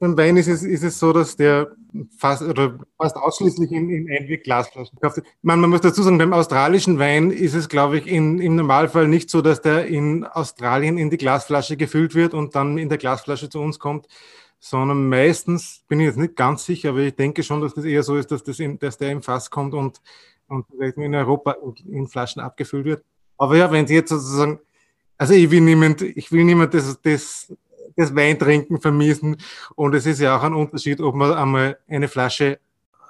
beim 0.00 0.16
Wein 0.16 0.36
ist 0.38 0.48
es, 0.48 0.62
ist 0.64 0.82
es 0.82 0.98
so, 0.98 1.12
dass 1.12 1.36
der 1.36 1.70
fast 2.18 2.42
oder 2.42 2.78
fast 2.96 3.14
ausschließlich 3.16 3.70
in, 3.70 3.90
in 3.90 4.08
Einweg-Glasflaschen 4.10 4.96
gekauft 4.96 5.18
wird. 5.18 5.26
Man, 5.42 5.60
man 5.60 5.70
muss 5.70 5.82
dazu 5.82 6.02
sagen, 6.02 6.18
beim 6.18 6.32
australischen 6.32 6.98
Wein 6.98 7.30
ist 7.30 7.54
es, 7.54 7.68
glaube 7.68 7.98
ich, 7.98 8.06
in, 8.06 8.40
im 8.40 8.56
Normalfall 8.56 9.06
nicht 9.06 9.28
so, 9.28 9.42
dass 9.42 9.60
der 9.60 9.86
in 9.86 10.24
Australien 10.24 10.96
in 10.96 11.10
die 11.10 11.18
Glasflasche 11.18 11.76
gefüllt 11.76 12.14
wird 12.14 12.32
und 12.32 12.56
dann 12.56 12.78
in 12.78 12.88
der 12.88 12.98
Glasflasche 12.98 13.50
zu 13.50 13.60
uns 13.60 13.78
kommt, 13.78 14.08
sondern 14.64 15.08
meistens, 15.08 15.82
bin 15.88 15.98
ich 15.98 16.06
jetzt 16.06 16.18
nicht 16.18 16.36
ganz 16.36 16.64
sicher, 16.64 16.90
aber 16.90 17.00
ich 17.00 17.16
denke 17.16 17.42
schon, 17.42 17.60
dass 17.60 17.74
das 17.74 17.84
eher 17.84 18.04
so 18.04 18.16
ist, 18.16 18.30
dass, 18.30 18.44
das 18.44 18.60
in, 18.60 18.78
dass 18.78 18.96
der 18.96 19.10
im 19.10 19.20
Fass 19.20 19.50
kommt 19.50 19.74
und, 19.74 20.00
und 20.46 20.64
vielleicht 20.70 20.96
in 20.98 21.14
Europa 21.14 21.56
in 21.84 22.06
Flaschen 22.06 22.40
abgefüllt 22.40 22.84
wird. 22.84 23.04
Aber 23.36 23.56
ja, 23.56 23.72
wenn 23.72 23.88
Sie 23.88 23.94
jetzt 23.94 24.10
sozusagen, 24.10 24.60
also 25.18 25.34
ich 25.34 25.50
will 25.50 25.62
niemand, 25.62 26.02
ich 26.02 26.30
will 26.30 26.44
niemand 26.44 26.74
das, 26.74 27.00
das 27.02 27.52
das 27.96 28.14
Weintrinken 28.14 28.80
vermissen. 28.80 29.36
Und 29.74 29.94
es 29.94 30.06
ist 30.06 30.20
ja 30.20 30.36
auch 30.36 30.42
ein 30.42 30.54
Unterschied, 30.54 31.00
ob 31.00 31.14
man 31.14 31.32
einmal 31.32 31.78
eine 31.88 32.08
Flasche 32.08 32.58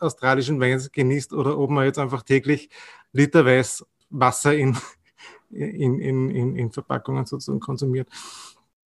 australischen 0.01 0.59
Weins 0.59 0.91
genießt 0.91 1.33
oder 1.33 1.57
ob 1.59 1.71
man 1.71 1.85
jetzt 1.85 1.99
einfach 1.99 2.23
täglich 2.23 2.71
literweise 3.13 3.87
Wasser 4.11 4.55
in, 4.55 4.77
in, 5.51 6.01
in, 6.01 6.31
in, 6.31 6.57
in 6.57 6.73
Verpackungen 6.73 7.27
sozusagen 7.27 7.61
konsumiert. 7.61 8.09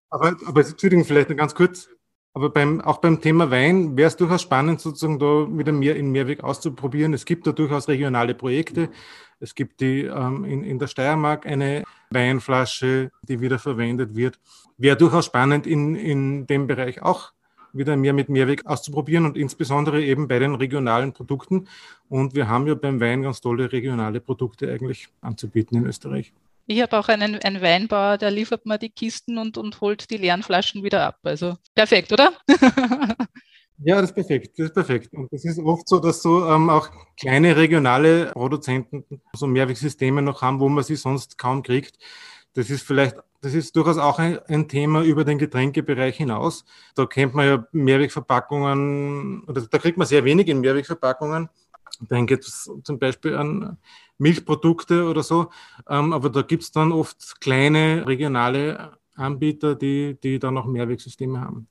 Aber, 0.10 0.38
aber 0.46 0.66
Entschuldigung, 0.66 1.04
vielleicht 1.04 1.30
noch 1.30 1.38
ganz 1.38 1.56
kurz. 1.56 1.90
Aber 2.34 2.50
beim, 2.50 2.80
auch 2.80 3.00
beim 3.00 3.20
Thema 3.20 3.52
Wein 3.52 3.98
wäre 3.98 4.08
es 4.08 4.16
durchaus 4.16 4.42
spannend, 4.42 4.80
sozusagen 4.80 5.20
da 5.20 5.48
wieder 5.50 5.74
mehr 5.74 5.98
in 5.98 6.12
Mehrweg 6.12 6.44
auszuprobieren. 6.44 7.14
Es 7.14 7.26
gibt 7.26 7.46
da 7.46 7.52
durchaus 7.52 7.90
regionale 7.90 8.34
Projekte. 8.34 8.90
Es 9.42 9.54
gibt 9.54 9.82
die 9.82 10.04
ähm, 10.04 10.46
in, 10.46 10.64
in 10.64 10.80
der 10.80 10.88
Steiermark 10.88 11.46
eine 11.46 11.84
Weinflasche, 12.10 13.12
die 13.24 13.42
wieder 13.42 13.60
verwendet 13.60 14.16
wird. 14.16 14.40
Wäre 14.78 14.96
durchaus 14.96 15.26
spannend, 15.26 15.68
in, 15.68 15.96
in 15.96 16.48
dem 16.48 16.68
Bereich 16.68 17.02
auch 17.02 17.34
wieder 17.74 17.96
mehr 17.98 18.14
mit 18.14 18.30
Mehrweg 18.30 18.66
auszuprobieren 18.66 19.26
und 19.26 19.38
insbesondere 19.38 20.02
eben 20.04 20.28
bei 20.28 20.40
den 20.40 20.56
regionalen 20.56 21.14
Produkten. 21.14 21.68
Und 22.08 22.36
wir 22.36 22.48
haben 22.48 22.68
ja 22.68 22.76
beim 22.76 23.00
Wein 23.02 23.24
ganz 23.24 23.42
tolle 23.42 23.72
regionale 23.72 24.22
Produkte 24.22 24.72
eigentlich 24.72 25.10
anzubieten 25.22 25.78
in 25.78 25.86
Österreich. 25.86 26.34
Ich 26.68 26.82
habe 26.82 26.98
auch 26.98 27.08
einen, 27.08 27.36
einen 27.40 27.62
Weinbauer, 27.62 28.18
der 28.18 28.32
liefert 28.32 28.66
mir 28.66 28.78
die 28.78 28.90
Kisten 28.90 29.38
und, 29.38 29.58
und 29.58 29.82
holt 29.82 30.10
die 30.10 30.18
leeren 30.18 30.44
Flaschen 30.44 30.84
wieder 30.84 31.06
ab. 31.06 31.20
Also 31.24 31.58
perfekt, 31.76 32.12
oder? 32.12 32.34
Ja, 33.84 33.96
das 34.00 34.12
ist 34.12 34.16
perfekt. 34.16 34.60
Das 34.60 34.68
ist 34.68 34.74
perfekt. 34.74 35.12
Und 35.14 35.34
das 35.34 35.44
ist 35.44 35.58
oft 35.58 35.90
so, 35.90 36.00
dass 36.00 36.22
so 36.22 36.46
ähm, 36.46 36.70
auch 36.70 36.90
kleine 37.18 37.56
regionale 37.56 38.28
Produzenten 38.28 39.04
so 39.34 39.48
Mehrwegsysteme 39.48 40.22
noch 40.22 40.44
haben, 40.44 40.60
wo 40.60 40.70
man 40.70 40.84
sie 40.84 40.96
sonst 40.96 41.40
kaum 41.40 41.64
kriegt. 41.64 41.98
Das 42.54 42.70
ist 42.70 42.84
vielleicht, 42.84 43.16
das 43.42 43.56
ist 43.56 43.76
durchaus 43.76 43.98
auch 43.98 44.20
ein, 44.20 44.38
ein, 44.48 44.68
Thema 44.68 45.02
über 45.02 45.24
den 45.26 45.40
Getränkebereich 45.40 46.18
hinaus. 46.18 46.64
Da 46.94 47.08
kennt 47.08 47.34
man 47.34 47.48
ja 47.48 47.68
Mehrwegverpackungen, 47.72 49.46
oder 49.46 49.62
da 49.62 49.78
kriegt 49.80 49.98
man 49.98 50.06
sehr 50.06 50.24
wenig 50.26 50.48
in 50.48 50.60
Mehrwegverpackungen. 50.60 51.50
Dann 52.02 52.28
geht 52.28 52.42
es 52.42 52.70
zum 52.84 53.00
Beispiel 53.00 53.36
an 53.36 53.78
Milchprodukte 54.22 55.10
oder 55.10 55.24
so. 55.24 55.50
Ähm, 55.90 56.14
aber 56.14 56.30
da 56.30 56.44
gibt 56.44 56.64
es 56.64 56.72
dann 56.72 56.92
oft 56.92 57.42
kleine 57.42 58.08
regionale 58.08 58.98
Anbieter, 59.16 59.76
die, 59.76 60.18
die 60.22 60.40
dann 60.40 60.54
noch 60.54 60.66
Mehrwegsysteme 60.66 61.42
haben. 61.42 61.68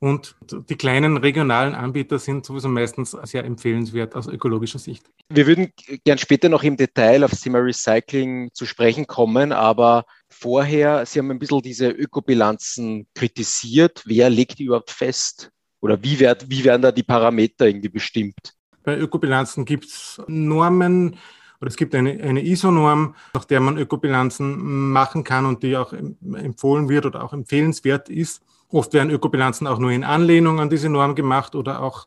Und 0.00 0.36
die 0.68 0.76
kleinen 0.76 1.16
regionalen 1.16 1.74
Anbieter 1.74 2.18
sind 2.18 2.44
sowieso 2.44 2.68
meistens 2.68 3.16
sehr 3.22 3.44
empfehlenswert 3.44 4.14
aus 4.14 4.26
ökologischer 4.26 4.78
Sicht. 4.78 5.06
Wir 5.30 5.46
würden 5.46 5.72
gern 6.04 6.18
später 6.18 6.50
noch 6.50 6.62
im 6.62 6.76
Detail 6.76 7.24
auf 7.24 7.30
Thema 7.30 7.60
Recycling 7.60 8.50
zu 8.52 8.66
sprechen 8.66 9.06
kommen, 9.06 9.52
aber 9.52 10.04
vorher, 10.28 11.06
Sie 11.06 11.18
haben 11.18 11.30
ein 11.30 11.38
bisschen 11.38 11.62
diese 11.62 11.88
Ökobilanzen 11.88 13.06
kritisiert. 13.14 14.02
Wer 14.04 14.28
legt 14.28 14.58
die 14.58 14.64
überhaupt 14.64 14.90
fest? 14.90 15.50
Oder 15.80 16.02
wie, 16.02 16.20
werd, 16.20 16.50
wie 16.50 16.64
werden 16.64 16.82
da 16.82 16.92
die 16.92 17.02
Parameter 17.02 17.66
irgendwie 17.66 17.88
bestimmt? 17.88 18.54
Bei 18.82 18.98
Ökobilanzen 18.98 19.64
gibt 19.64 19.86
es 19.86 20.20
Normen, 20.26 21.16
oder 21.64 21.70
es 21.70 21.78
gibt 21.78 21.94
eine, 21.94 22.22
eine 22.22 22.44
ISO-Norm, 22.44 23.14
nach 23.32 23.46
der 23.46 23.58
man 23.58 23.78
Ökobilanzen 23.78 24.92
machen 24.92 25.24
kann 25.24 25.46
und 25.46 25.62
die 25.62 25.78
auch 25.78 25.94
empfohlen 25.94 26.90
wird 26.90 27.06
oder 27.06 27.24
auch 27.24 27.32
empfehlenswert 27.32 28.10
ist. 28.10 28.42
Oft 28.68 28.92
werden 28.92 29.08
Ökobilanzen 29.08 29.66
auch 29.66 29.78
nur 29.78 29.90
in 29.90 30.04
Anlehnung 30.04 30.60
an 30.60 30.68
diese 30.68 30.90
Norm 30.90 31.14
gemacht 31.14 31.54
oder 31.54 31.80
auch, 31.80 32.06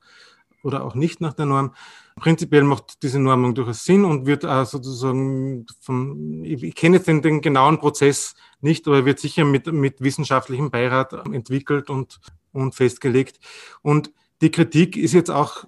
oder 0.62 0.86
auch 0.86 0.94
nicht 0.94 1.22
nach 1.22 1.34
der 1.34 1.48
Norm. 1.48 1.74
Prinzipiell 2.18 2.62
macht 2.62 3.02
diese 3.02 3.20
Normung 3.20 3.56
durchaus 3.56 3.84
Sinn 3.84 4.06
und 4.06 4.28
wird 4.28 4.44
sozusagen 4.44 5.66
von, 5.82 6.44
ich, 6.46 6.76
kenne 6.76 6.98
jetzt 6.98 7.08
den, 7.08 7.24
den, 7.24 7.42
genauen 7.42 7.80
Prozess 7.80 8.36
nicht, 8.62 8.88
aber 8.88 9.06
wird 9.06 9.18
sicher 9.18 9.44
mit, 9.44 9.66
mit 9.66 10.02
wissenschaftlichem 10.02 10.70
Beirat 10.70 11.14
entwickelt 11.14 11.90
und, 11.90 12.20
und 12.52 12.76
festgelegt. 12.76 13.40
Und 13.82 14.12
die 14.42 14.52
Kritik 14.52 14.98
ist 14.98 15.14
jetzt 15.14 15.32
auch 15.32 15.66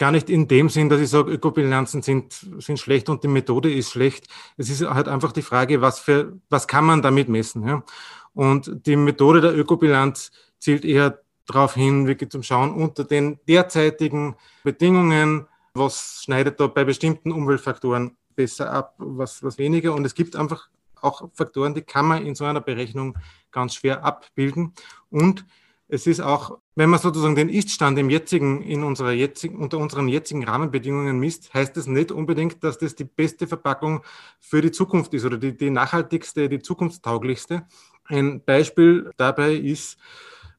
gar 0.00 0.12
nicht 0.12 0.30
in 0.30 0.48
dem 0.48 0.70
Sinn, 0.70 0.88
dass 0.88 0.98
ich 0.98 1.10
sage, 1.10 1.30
Ökobilanzen 1.30 2.00
sind, 2.00 2.32
sind 2.32 2.78
schlecht 2.78 3.10
und 3.10 3.22
die 3.22 3.28
Methode 3.28 3.70
ist 3.70 3.90
schlecht. 3.90 4.28
Es 4.56 4.70
ist 4.70 4.80
halt 4.80 5.08
einfach 5.08 5.30
die 5.30 5.42
Frage, 5.42 5.82
was 5.82 6.00
für, 6.00 6.38
was 6.48 6.66
kann 6.66 6.86
man 6.86 7.02
damit 7.02 7.28
messen? 7.28 7.68
Ja? 7.68 7.84
Und 8.32 8.86
die 8.86 8.96
Methode 8.96 9.42
der 9.42 9.54
Ökobilanz 9.54 10.32
zielt 10.58 10.86
eher 10.86 11.20
darauf 11.44 11.74
hin, 11.74 12.06
wirklich 12.06 12.30
zum 12.30 12.42
Schauen 12.42 12.72
unter 12.72 13.04
den 13.04 13.40
derzeitigen 13.46 14.36
Bedingungen, 14.64 15.46
was 15.74 16.22
schneidet 16.24 16.58
da 16.58 16.68
bei 16.68 16.84
bestimmten 16.84 17.30
Umweltfaktoren 17.30 18.16
besser 18.34 18.72
ab, 18.72 18.94
was, 18.96 19.42
was 19.42 19.58
weniger. 19.58 19.92
Und 19.92 20.06
es 20.06 20.14
gibt 20.14 20.34
einfach 20.34 20.70
auch 21.02 21.28
Faktoren, 21.34 21.74
die 21.74 21.82
kann 21.82 22.06
man 22.06 22.24
in 22.24 22.34
so 22.34 22.46
einer 22.46 22.62
Berechnung 22.62 23.18
ganz 23.50 23.74
schwer 23.74 24.02
abbilden. 24.02 24.72
Und 25.10 25.44
es 25.90 26.06
ist 26.06 26.20
auch, 26.20 26.58
wenn 26.76 26.88
man 26.88 27.00
sozusagen 27.00 27.34
den 27.34 27.48
Iststand 27.48 27.98
im 27.98 28.10
jetzigen, 28.10 28.62
in 28.62 28.84
unserer 28.84 29.10
jetzigen, 29.10 29.56
unter 29.56 29.78
unseren 29.78 30.08
jetzigen 30.08 30.44
Rahmenbedingungen 30.44 31.18
misst, 31.18 31.52
heißt 31.52 31.76
das 31.76 31.86
nicht 31.86 32.12
unbedingt, 32.12 32.62
dass 32.62 32.78
das 32.78 32.94
die 32.94 33.04
beste 33.04 33.46
Verpackung 33.46 34.02
für 34.38 34.62
die 34.62 34.70
Zukunft 34.70 35.12
ist 35.14 35.24
oder 35.24 35.36
die, 35.36 35.56
die 35.56 35.70
nachhaltigste, 35.70 36.48
die 36.48 36.60
zukunftstauglichste. 36.60 37.66
Ein 38.04 38.42
Beispiel 38.44 39.10
dabei 39.16 39.54
ist 39.54 39.98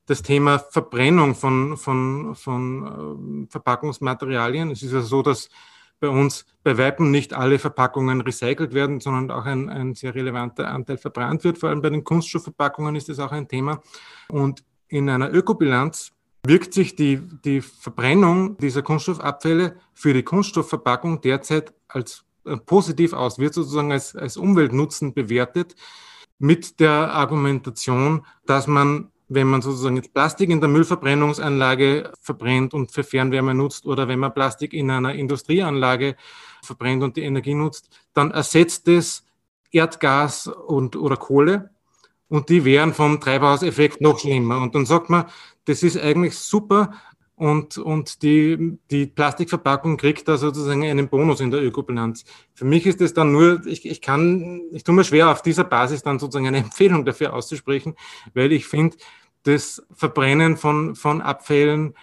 das 0.05 0.21
Thema 0.21 0.59
Verbrennung 0.59 1.35
von, 1.35 1.77
von, 1.77 2.35
von 2.35 3.45
äh, 3.47 3.51
Verpackungsmaterialien. 3.51 4.71
Es 4.71 4.83
ist 4.83 4.91
ja 4.91 5.01
so, 5.01 5.21
dass 5.21 5.49
bei 6.01 6.09
uns 6.09 6.45
bei 6.63 6.77
Weitem 6.77 7.11
nicht 7.11 7.33
alle 7.33 7.59
Verpackungen 7.59 8.21
recycelt 8.21 8.73
werden, 8.73 8.99
sondern 8.99 9.31
auch 9.31 9.45
ein, 9.45 9.69
ein 9.69 9.95
sehr 9.95 10.13
relevanter 10.13 10.67
Anteil 10.67 10.97
verbrannt 10.97 11.43
wird. 11.43 11.57
Vor 11.59 11.69
allem 11.69 11.81
bei 11.81 11.89
den 11.89 12.03
Kunststoffverpackungen 12.03 12.95
ist 12.95 13.07
das 13.07 13.19
auch 13.19 13.31
ein 13.31 13.47
Thema. 13.47 13.81
Und 14.27 14.63
in 14.91 15.09
einer 15.09 15.33
Ökobilanz 15.33 16.11
wirkt 16.45 16.73
sich 16.73 16.95
die, 16.95 17.21
die 17.45 17.61
Verbrennung 17.61 18.57
dieser 18.57 18.81
Kunststoffabfälle 18.81 19.77
für 19.93 20.13
die 20.13 20.23
Kunststoffverpackung 20.23 21.21
derzeit 21.21 21.73
als 21.87 22.25
äh, 22.45 22.57
positiv 22.57 23.13
aus, 23.13 23.39
wird 23.39 23.53
sozusagen 23.53 23.91
als, 23.91 24.15
als 24.15 24.37
Umweltnutzen 24.37 25.13
bewertet 25.13 25.75
mit 26.39 26.79
der 26.79 27.13
Argumentation, 27.13 28.25
dass 28.45 28.67
man, 28.67 29.11
wenn 29.29 29.47
man 29.47 29.61
sozusagen 29.61 29.95
jetzt 29.95 30.13
Plastik 30.13 30.49
in 30.49 30.59
der 30.59 30.69
Müllverbrennungsanlage 30.69 32.11
verbrennt 32.19 32.73
und 32.73 32.91
für 32.91 33.03
Fernwärme 33.03 33.53
nutzt 33.53 33.85
oder 33.85 34.07
wenn 34.07 34.19
man 34.19 34.33
Plastik 34.33 34.73
in 34.73 34.89
einer 34.89 35.13
Industrieanlage 35.13 36.15
verbrennt 36.63 37.03
und 37.03 37.15
die 37.15 37.21
Energie 37.21 37.53
nutzt, 37.53 37.89
dann 38.13 38.31
ersetzt 38.31 38.87
es 38.87 39.23
Erdgas 39.71 40.47
und, 40.47 40.95
oder 40.95 41.15
Kohle 41.15 41.69
und 42.31 42.47
die 42.47 42.63
wären 42.63 42.93
vom 42.93 43.19
Treibhauseffekt 43.19 43.99
noch 43.99 44.19
schlimmer. 44.19 44.61
Und 44.61 44.73
dann 44.73 44.85
sagt 44.85 45.09
man, 45.09 45.25
das 45.65 45.83
ist 45.83 45.97
eigentlich 45.97 46.35
super, 46.37 46.91
und, 47.35 47.79
und 47.79 48.21
die, 48.21 48.77
die 48.91 49.07
Plastikverpackung 49.07 49.97
kriegt 49.97 50.27
da 50.27 50.37
sozusagen 50.37 50.83
einen 50.83 51.09
Bonus 51.09 51.39
in 51.39 51.49
der 51.49 51.63
Ökobilanz. 51.63 52.23
Für 52.53 52.65
mich 52.65 52.85
ist 52.85 53.01
es 53.01 53.15
dann 53.15 53.31
nur, 53.31 53.65
ich, 53.65 53.83
ich 53.87 53.99
kann, 53.99 54.61
ich 54.71 54.83
tue 54.83 54.93
mir 54.93 55.03
schwer, 55.03 55.31
auf 55.31 55.41
dieser 55.41 55.63
Basis 55.63 56.03
dann 56.03 56.19
sozusagen 56.19 56.45
eine 56.45 56.57
Empfehlung 56.65 57.03
dafür 57.03 57.33
auszusprechen, 57.33 57.95
weil 58.35 58.51
ich 58.51 58.67
finde, 58.67 58.95
das 59.41 59.81
Verbrennen 59.91 60.55
von, 60.55 60.95
von 60.95 61.19
Abfällen 61.19 61.95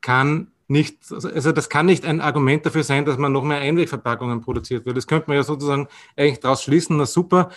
kann 0.00 0.50
nicht, 0.66 1.12
also 1.12 1.52
das 1.52 1.68
kann 1.68 1.84
nicht 1.84 2.06
ein 2.06 2.22
Argument 2.22 2.64
dafür 2.64 2.82
sein, 2.82 3.04
dass 3.04 3.18
man 3.18 3.32
noch 3.32 3.44
mehr 3.44 3.58
Einwegverpackungen 3.58 4.40
produziert, 4.40 4.86
weil 4.86 4.94
das 4.94 5.06
könnte 5.06 5.28
man 5.28 5.36
ja 5.36 5.42
sozusagen 5.42 5.88
eigentlich 6.16 6.40
daraus 6.40 6.62
schließen, 6.62 6.96
na 6.96 7.04
super, 7.04 7.50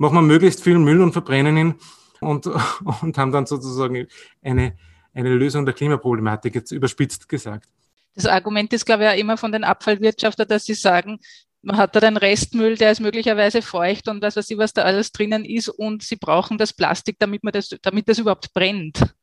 machen 0.00 0.14
wir 0.14 0.22
möglichst 0.22 0.64
viel 0.64 0.78
Müll 0.78 1.02
und 1.02 1.12
verbrennen 1.12 1.56
ihn 1.56 1.74
und, 2.20 2.46
und 3.02 3.18
haben 3.18 3.32
dann 3.32 3.46
sozusagen 3.46 4.08
eine, 4.42 4.76
eine 5.12 5.34
Lösung 5.34 5.66
der 5.66 5.74
Klimaproblematik, 5.74 6.54
jetzt 6.54 6.72
überspitzt 6.72 7.28
gesagt. 7.28 7.68
Das 8.14 8.26
Argument 8.26 8.72
ist, 8.72 8.86
glaube 8.86 9.04
ich, 9.04 9.10
auch 9.10 9.16
immer 9.16 9.36
von 9.36 9.52
den 9.52 9.62
Abfallwirtschaftern, 9.62 10.48
dass 10.48 10.64
sie 10.64 10.74
sagen, 10.74 11.20
man 11.62 11.76
hat 11.76 11.94
da 11.94 12.00
den 12.00 12.16
Restmüll, 12.16 12.76
der 12.76 12.92
ist 12.92 13.00
möglicherweise 13.00 13.60
feucht 13.60 14.08
und 14.08 14.22
was 14.22 14.36
weiß 14.36 14.50
ich, 14.50 14.56
was 14.56 14.72
da 14.72 14.82
alles 14.82 15.12
drinnen 15.12 15.44
ist 15.44 15.68
und 15.68 16.02
sie 16.02 16.16
brauchen 16.16 16.56
das 16.56 16.72
Plastik, 16.72 17.16
damit 17.18 17.44
man 17.44 17.52
das, 17.52 17.68
damit 17.82 18.08
das 18.08 18.18
überhaupt 18.18 18.54
brennt. 18.54 19.14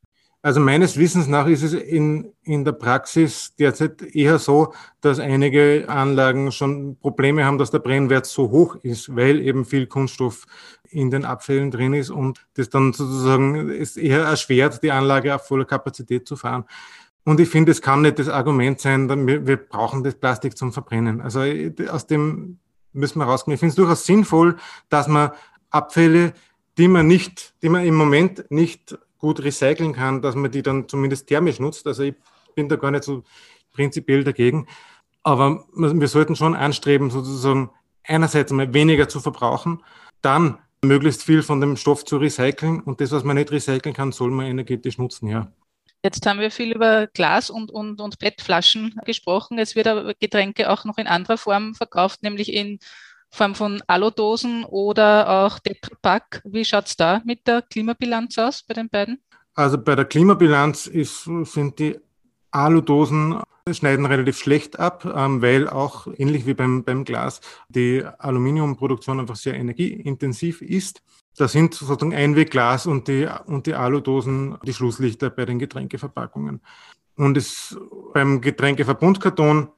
Also 0.43 0.59
meines 0.59 0.97
Wissens 0.97 1.27
nach 1.27 1.47
ist 1.47 1.63
es 1.63 1.73
in, 1.73 2.31
in 2.43 2.63
der 2.63 2.71
Praxis 2.71 3.55
derzeit 3.55 4.01
eher 4.01 4.37
so, 4.39 4.73
dass 5.01 5.19
einige 5.19 5.85
Anlagen 5.89 6.51
schon 6.51 6.95
Probleme 6.97 7.43
haben, 7.43 7.57
dass 7.57 7.71
der 7.71 7.79
Brennwert 7.79 8.27
so 8.27 8.51
hoch 8.51 8.75
ist, 8.83 9.15
weil 9.15 9.41
eben 9.41 9.65
viel 9.65 9.87
Kunststoff 9.87 10.45
in 10.89 11.11
den 11.11 11.25
Abfällen 11.25 11.71
drin 11.71 11.93
ist 11.93 12.11
und 12.11 12.45
das 12.53 12.69
dann 12.69 12.93
sozusagen 12.93 13.69
ist 13.69 13.97
eher 13.97 14.21
erschwert, 14.21 14.83
die 14.83 14.91
Anlage 14.91 15.33
auf 15.35 15.47
voller 15.47 15.65
Kapazität 15.65 16.27
zu 16.27 16.35
fahren. 16.35 16.65
Und 17.25 17.41
ich 17.41 17.49
finde, 17.49 17.73
es 17.73 17.81
kann 17.81 18.03
nicht 18.03 18.19
das 18.19 18.29
Argument 18.29 18.79
sein, 18.79 19.09
wir, 19.27 19.57
brauchen 19.57 20.03
das 20.03 20.15
Plastik 20.15 20.57
zum 20.57 20.71
Verbrennen. 20.71 21.19
Also 21.19 21.41
aus 21.89 22.07
dem 22.07 22.59
müssen 22.93 23.19
wir 23.19 23.25
rauskommen. 23.25 23.55
Ich 23.55 23.59
finde 23.59 23.71
es 23.71 23.75
durchaus 23.75 24.05
sinnvoll, 24.05 24.55
dass 24.87 25.09
man 25.09 25.31
Abfälle, 25.69 26.33
die 26.77 26.87
man 26.87 27.07
nicht, 27.07 27.53
die 27.61 27.69
man 27.69 27.85
im 27.85 27.95
Moment 27.95 28.45
nicht 28.49 28.97
gut 29.17 29.43
recyceln 29.43 29.93
kann, 29.93 30.21
dass 30.21 30.35
man 30.35 30.51
die 30.51 30.61
dann 30.61 30.87
zumindest 30.87 31.27
thermisch 31.27 31.59
nutzt. 31.59 31.87
Also 31.87 32.03
ich 32.03 32.15
bin 32.55 32.69
da 32.69 32.75
gar 32.75 32.91
nicht 32.91 33.03
so 33.03 33.23
prinzipiell 33.73 34.23
dagegen. 34.23 34.67
Aber 35.23 35.65
wir 35.73 36.07
sollten 36.07 36.35
schon 36.35 36.55
anstreben, 36.55 37.09
sozusagen 37.09 37.69
einerseits 38.03 38.51
einmal 38.51 38.73
weniger 38.73 39.09
zu 39.09 39.19
verbrauchen, 39.19 39.83
dann 40.21 40.57
möglichst 40.83 41.23
viel 41.23 41.43
von 41.43 41.59
dem 41.59 41.75
Stoff 41.75 42.05
zu 42.05 42.17
recyceln 42.17 42.81
und 42.81 43.01
das, 43.01 43.11
was 43.11 43.23
man 43.23 43.35
nicht 43.35 43.51
recyceln 43.51 43.93
kann, 43.93 44.11
soll 44.11 44.31
man 44.31 44.45
energetisch 44.45 44.97
nutzen, 44.97 45.27
ja. 45.27 45.51
Jetzt 46.03 46.25
haben 46.25 46.39
wir 46.39 46.51
viel 46.51 46.73
über 46.73 47.07
Glas 47.07 47.49
und, 47.49 47.71
und, 47.71 47.99
und 47.99 48.19
PET-Flaschen 48.19 49.01
gesprochen. 49.05 49.57
Es 49.57 49.75
wird 49.75 49.87
aber 49.87 50.13
Getränke 50.13 50.69
auch 50.69 50.85
noch 50.85 50.97
in 50.97 51.07
anderer 51.07 51.37
Form 51.37 51.73
verkauft, 51.73 52.21
nämlich 52.21 52.53
in 52.53 52.79
Form 53.29 53.55
von 53.55 53.81
Aludosen 53.87 54.63
oder 54.65 55.29
auch 55.29 55.59
Tetrapack. 55.59 56.41
Wie 56.45 56.65
schaut 56.65 56.87
es 56.87 56.95
da 56.95 57.21
mit 57.25 57.47
der 57.47 57.61
Klimabilanz 57.61 58.37
aus 58.37 58.63
bei 58.63 58.73
den 58.73 58.89
beiden? 58.89 59.21
Also 59.53 59.77
bei 59.77 59.95
der 59.95 60.05
Klimabilanz 60.05 60.87
ist, 60.87 61.29
sind 61.43 61.79
die 61.79 61.99
Aludosen 62.51 63.41
schneiden 63.73 64.05
relativ 64.05 64.37
schlecht 64.37 64.79
ab, 64.79 65.05
ähm, 65.05 65.41
weil 65.41 65.67
auch 65.67 66.07
ähnlich 66.17 66.45
wie 66.45 66.53
beim, 66.53 66.83
beim 66.83 67.03
Glas 67.03 67.41
die 67.69 68.03
Aluminiumproduktion 68.19 69.19
einfach 69.19 69.35
sehr 69.35 69.55
energieintensiv 69.55 70.61
ist. 70.61 71.01
Da 71.35 71.47
sind 71.47 71.73
sozusagen 71.73 72.15
Einwegglas 72.15 72.87
und 72.87 73.07
die, 73.07 73.27
und 73.45 73.67
die 73.67 73.75
Aludosen 73.75 74.57
die 74.63 74.73
Schlusslichter 74.73 75.29
bei 75.29 75.45
den 75.45 75.59
Getränkeverpackungen. 75.59 76.61
Und 77.15 77.37
es, 77.37 77.77
beim 78.13 78.41
Getränkeverbundkarton 78.41 79.69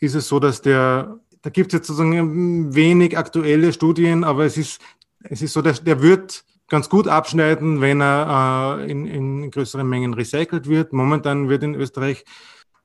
ist 0.00 0.14
es 0.14 0.28
so, 0.28 0.40
dass 0.40 0.62
der, 0.62 1.18
da 1.42 1.50
gibt 1.50 1.72
es 1.72 1.78
jetzt 1.78 1.88
sozusagen 1.88 2.74
wenig 2.74 3.18
aktuelle 3.18 3.72
Studien, 3.72 4.24
aber 4.24 4.44
es 4.44 4.56
ist, 4.56 4.80
es 5.24 5.42
ist 5.42 5.52
so, 5.52 5.62
der, 5.62 5.74
der 5.74 6.00
wird 6.00 6.44
ganz 6.68 6.88
gut 6.88 7.08
abschneiden, 7.08 7.80
wenn 7.80 8.00
er 8.00 8.78
äh, 8.80 8.90
in, 8.90 9.06
in 9.06 9.50
größeren 9.50 9.86
Mengen 9.86 10.14
recycelt 10.14 10.68
wird. 10.68 10.92
Momentan 10.92 11.48
wird 11.48 11.62
in 11.62 11.74
Österreich 11.74 12.24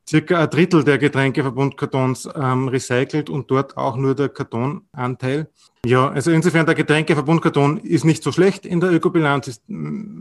circa 0.10 0.42
ein 0.42 0.50
Drittel 0.50 0.84
der 0.84 0.98
Getränkeverbundkartons 0.98 2.30
ähm, 2.36 2.68
recycelt 2.68 3.30
und 3.30 3.52
dort 3.52 3.78
auch 3.78 3.98
nur 3.98 4.16
der 4.16 4.30
Kartonanteil. 4.30 5.50
Ja, 5.86 6.10
also 6.10 6.32
insofern 6.32 6.66
der 6.66 6.76
Getränkeverbundkarton 6.76 7.78
ist 7.78 8.04
nicht 8.04 8.24
so 8.24 8.32
schlecht 8.32 8.66
in 8.66 8.82
der 8.82 8.92
Ökobilanz, 8.92 9.48
ist, 9.48 9.64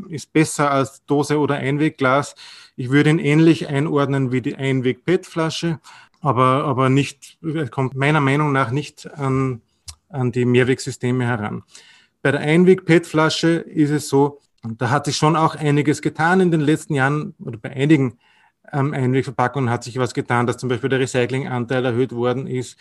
ist 0.08 0.32
besser 0.32 0.70
als 0.70 1.04
Dose 1.06 1.38
oder 1.38 1.56
Einwegglas. 1.56 2.34
Ich 2.76 2.90
würde 2.90 3.10
ihn 3.10 3.18
ähnlich 3.18 3.68
einordnen 3.68 4.32
wie 4.32 4.42
die 4.42 4.56
Einweg-PET-Flasche, 4.56 5.80
aber, 6.26 6.64
aber 6.64 6.88
nicht, 6.88 7.38
kommt 7.70 7.94
meiner 7.94 8.20
Meinung 8.20 8.52
nach 8.52 8.70
nicht 8.70 9.08
an, 9.14 9.62
an 10.08 10.32
die 10.32 10.44
Mehrwegsysteme 10.44 11.24
heran. 11.24 11.62
Bei 12.20 12.32
der 12.32 12.40
Einweg-PET-Flasche 12.40 13.50
ist 13.50 13.90
es 13.90 14.08
so, 14.08 14.40
da 14.62 14.90
hat 14.90 15.04
sich 15.04 15.16
schon 15.16 15.36
auch 15.36 15.54
einiges 15.54 16.02
getan 16.02 16.40
in 16.40 16.50
den 16.50 16.60
letzten 16.60 16.94
Jahren 16.94 17.34
oder 17.38 17.58
bei 17.58 17.70
einigen 17.70 18.18
ähm, 18.72 18.92
Einwegverpackungen 18.92 19.70
hat 19.70 19.84
sich 19.84 19.96
was 19.98 20.12
getan, 20.12 20.48
dass 20.48 20.56
zum 20.56 20.68
Beispiel 20.68 20.90
der 20.90 20.98
Recyclinganteil 20.98 21.84
erhöht 21.84 22.10
worden 22.10 22.48
ist, 22.48 22.76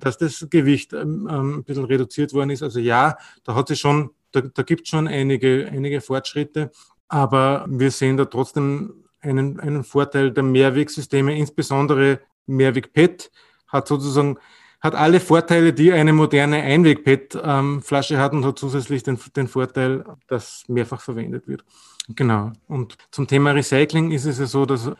dass 0.00 0.18
das 0.18 0.46
Gewicht 0.50 0.92
ähm, 0.92 1.26
ähm, 1.30 1.54
ein 1.58 1.64
bisschen 1.64 1.86
reduziert 1.86 2.34
worden 2.34 2.50
ist. 2.50 2.62
Also 2.62 2.78
ja, 2.78 3.16
da 3.44 3.54
hat 3.54 3.68
sich 3.68 3.80
schon, 3.80 4.10
da, 4.32 4.42
da 4.42 4.62
gibt 4.62 4.82
es 4.82 4.88
schon 4.88 5.08
einige, 5.08 5.66
einige 5.72 6.02
Fortschritte, 6.02 6.70
aber 7.08 7.64
wir 7.66 7.90
sehen 7.90 8.18
da 8.18 8.26
trotzdem 8.26 8.92
einen, 9.20 9.58
einen 9.60 9.84
Vorteil 9.84 10.30
der 10.30 10.42
Mehrwegsysteme, 10.42 11.36
insbesondere 11.38 12.20
Mehrweg-PET 12.56 13.30
hat 13.68 13.88
sozusagen 13.88 14.38
hat 14.80 14.94
alle 14.94 15.20
Vorteile, 15.20 15.74
die 15.74 15.92
eine 15.92 16.14
moderne 16.14 16.62
Einweg-PET-Flasche 16.62 18.18
hat 18.18 18.32
und 18.32 18.46
hat 18.46 18.58
zusätzlich 18.58 19.02
den, 19.02 19.18
den 19.36 19.46
Vorteil, 19.46 20.04
dass 20.26 20.64
mehrfach 20.68 21.02
verwendet 21.02 21.46
wird. 21.46 21.64
Genau. 22.08 22.52
Und 22.66 22.96
zum 23.10 23.26
Thema 23.26 23.50
Recycling 23.50 24.10
ist 24.10 24.24
es 24.24 24.38
ja 24.38 24.46
so, 24.46 24.64
dass 24.64 24.90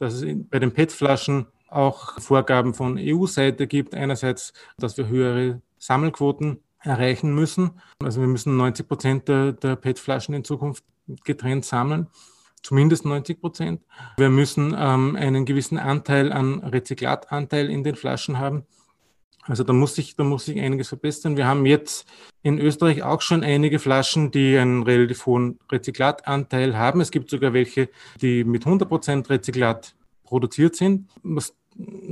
dass 0.00 0.14
es 0.14 0.36
bei 0.50 0.58
den 0.58 0.72
PET-Flaschen 0.72 1.46
auch 1.68 2.18
Vorgaben 2.20 2.74
von 2.74 2.98
EU-Seite 2.98 3.68
gibt. 3.68 3.94
Einerseits, 3.94 4.52
dass 4.78 4.96
wir 4.96 5.06
höhere 5.06 5.60
Sammelquoten 5.78 6.60
erreichen 6.80 7.34
müssen. 7.34 7.72
Also 8.02 8.20
wir 8.20 8.26
müssen 8.26 8.56
90 8.56 8.88
Prozent 8.88 9.28
der, 9.28 9.52
der 9.52 9.76
PET-Flaschen 9.76 10.34
in 10.34 10.42
Zukunft 10.42 10.82
getrennt 11.24 11.64
sammeln. 11.64 12.08
Zumindest 12.62 13.04
90 13.04 13.40
Prozent. 13.40 13.82
Wir 14.16 14.28
müssen 14.28 14.76
ähm, 14.78 15.16
einen 15.16 15.44
gewissen 15.44 15.78
Anteil 15.78 16.32
an 16.32 16.60
Rezyklatanteil 16.60 17.70
in 17.70 17.84
den 17.84 17.96
Flaschen 17.96 18.38
haben. 18.38 18.66
Also 19.42 19.64
da 19.64 19.72
muss 19.72 19.94
sich, 19.94 20.16
da 20.16 20.24
muss 20.24 20.44
sich 20.44 20.60
einiges 20.60 20.88
verbessern. 20.88 21.36
Wir 21.36 21.46
haben 21.46 21.64
jetzt 21.64 22.06
in 22.42 22.58
Österreich 22.58 23.02
auch 23.02 23.22
schon 23.22 23.42
einige 23.42 23.78
Flaschen, 23.78 24.30
die 24.30 24.56
einen 24.58 24.82
relativ 24.82 25.26
hohen 25.26 25.58
Rezyklatanteil 25.72 26.76
haben. 26.76 27.00
Es 27.00 27.10
gibt 27.10 27.30
sogar 27.30 27.52
welche, 27.52 27.88
die 28.20 28.44
mit 28.44 28.66
100 28.66 28.88
Prozent 28.88 29.30
Rezyklat 29.30 29.94
produziert 30.24 30.76
sind. 30.76 31.08
Was 31.22 31.56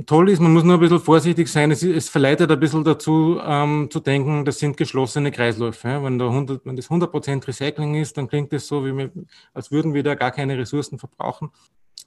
toll 0.05 0.29
ist, 0.29 0.39
man 0.39 0.53
muss 0.53 0.63
nur 0.63 0.75
ein 0.75 0.79
bisschen 0.79 0.99
vorsichtig 0.99 1.47
sein. 1.47 1.71
Es, 1.71 1.83
es 1.83 2.09
verleitet 2.09 2.51
ein 2.51 2.59
bisschen 2.59 2.83
dazu, 2.83 3.39
ähm, 3.43 3.89
zu 3.91 3.99
denken, 3.99 4.45
das 4.45 4.59
sind 4.59 4.77
geschlossene 4.77 5.31
Kreisläufe. 5.31 6.03
Wenn, 6.03 6.19
da 6.19 6.27
100, 6.27 6.65
wenn 6.65 6.75
das 6.75 6.89
100% 6.89 7.47
Recycling 7.47 7.95
ist, 7.95 8.17
dann 8.17 8.27
klingt 8.27 8.53
das 8.53 8.67
so, 8.67 8.85
wir, 8.85 9.11
als 9.53 9.71
würden 9.71 9.93
wir 9.93 10.03
da 10.03 10.15
gar 10.15 10.31
keine 10.31 10.57
Ressourcen 10.57 10.99
verbrauchen. 10.99 11.51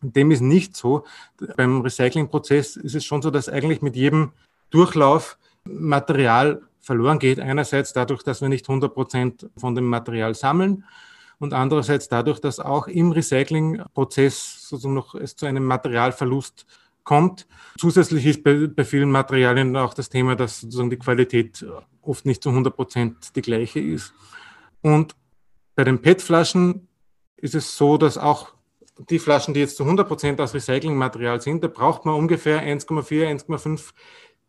Dem 0.01 0.31
ist 0.31 0.41
nicht 0.41 0.77
so. 0.77 1.05
Beim 1.57 1.81
Recyclingprozess 1.81 2.77
ist 2.77 2.95
es 2.95 3.05
schon 3.05 3.23
so, 3.23 3.31
dass 3.31 3.49
eigentlich 3.49 3.83
mit 3.83 3.97
jedem 3.97 4.33
Durchlauf 4.71 5.39
Material 5.65 6.63
verloren 6.81 7.19
geht. 7.19 7.39
Einerseits 7.39 7.93
dadurch, 7.93 8.23
dass 8.23 8.41
wir 8.41 8.49
nicht 8.49 8.69
100 8.69 8.93
Prozent 8.93 9.49
von 9.57 9.75
dem 9.75 9.87
Material 9.87 10.35
sammeln 10.35 10.85
und 11.39 11.53
andererseits 11.53 12.09
dadurch, 12.09 12.41
dass 12.41 12.59
auch 12.59 12.89
im 12.89 13.13
Recyclingprozess 13.13 14.69
sozusagen 14.69 14.95
noch 14.95 15.15
es 15.15 15.37
zu 15.37 15.47
einem 15.47 15.65
Materialverlust 15.65 16.67
kommt. 17.05 17.47
Zusätzlich 17.79 18.27
ist 18.27 18.45
bei, 18.45 18.67
bei 18.67 18.85
vielen 18.85 19.11
Materialien 19.11 19.77
auch 19.77 19.95
das 19.95 20.09
Thema, 20.09 20.37
dass 20.37 20.61
sozusagen 20.61 20.91
die 20.91 20.99
Qualität 20.99 21.65
oft 22.03 22.27
nicht 22.27 22.43
zu 22.43 22.51
100 22.51 22.75
Prozent 22.75 23.37
die 23.37 23.43
gleiche 23.43 23.81
ist. 23.81 24.13
Und 24.83 25.15
bei 25.75 25.85
den 25.85 26.03
PET-Flaschen 26.03 26.89
ist 27.37 27.55
es 27.55 27.77
so, 27.77 27.97
dass 27.97 28.19
auch 28.19 28.53
die 29.11 29.19
Flaschen, 29.19 29.55
die 29.55 29.61
jetzt 29.61 29.77
zu 29.77 29.85
100 29.85 30.07
Prozent 30.07 30.41
aus 30.41 30.55
Recyclingmaterial 30.55 31.41
sind, 31.41 31.65
da 31.65 31.69
braucht 31.69 32.05
man 32.05 32.15
ungefähr 32.15 32.63
1,4, 32.63 33.47
1,5 33.47 33.93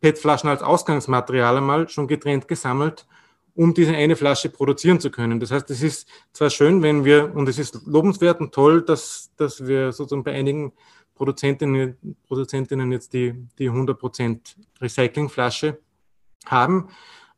PET-Flaschen 0.02 0.50
als 0.50 0.62
Ausgangsmaterial 0.62 1.58
einmal 1.58 1.88
schon 1.88 2.08
getrennt 2.08 2.48
gesammelt, 2.48 3.08
um 3.56 3.74
diese 3.74 3.94
eine 3.94 4.16
Flasche 4.16 4.50
produzieren 4.50 5.00
zu 5.00 5.12
können. 5.12 5.40
Das 5.40 5.52
heißt, 5.52 5.70
es 5.70 5.82
ist 5.82 6.08
zwar 6.34 6.50
schön, 6.50 6.82
wenn 6.82 7.06
wir, 7.06 7.34
und 7.34 7.48
es 7.48 7.58
ist 7.58 7.80
lobenswert 7.86 8.42
und 8.42 8.54
toll, 8.54 8.82
dass, 8.82 9.32
dass 9.38 9.66
wir 9.66 9.92
sozusagen 9.92 10.24
bei 10.24 10.34
einigen 10.34 10.74
Produzentinnen, 11.16 11.98
Produzentinnen 12.28 12.92
jetzt 12.92 13.14
die, 13.14 13.34
die 13.58 13.70
100% 13.70 14.40
Recyclingflasche 14.82 15.80
haben. 16.46 16.90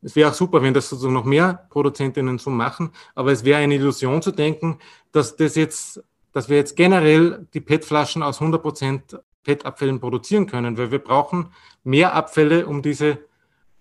Es 0.02 0.16
wäre 0.16 0.30
auch 0.30 0.36
super, 0.36 0.62
wenn 0.62 0.74
das 0.74 0.90
sozusagen 0.90 1.14
noch 1.14 1.26
mehr 1.26 1.68
Produzentinnen 1.70 2.38
so 2.38 2.50
machen, 2.50 2.92
aber 3.16 3.32
es 3.32 3.44
wäre 3.44 3.60
eine 3.60 3.76
Illusion 3.76 4.22
zu 4.22 4.32
denken, 4.32 4.78
dass 5.12 5.36
das 5.36 5.56
jetzt, 5.56 6.04
dass 6.32 6.48
wir 6.50 6.58
jetzt 6.58 6.76
generell 6.76 7.48
die 7.54 7.62
PET-Flaschen 7.62 8.22
aus 8.22 8.40
100% 8.40 9.20
PET-Abfällen 9.44 10.00
produzieren 10.00 10.48
können, 10.48 10.78
weil 10.78 10.92
wir 10.92 11.00
brauchen 11.00 11.48
mehr 11.84 12.14
Abfälle, 12.14 12.66
um 12.68 12.82
diese, 12.82 13.20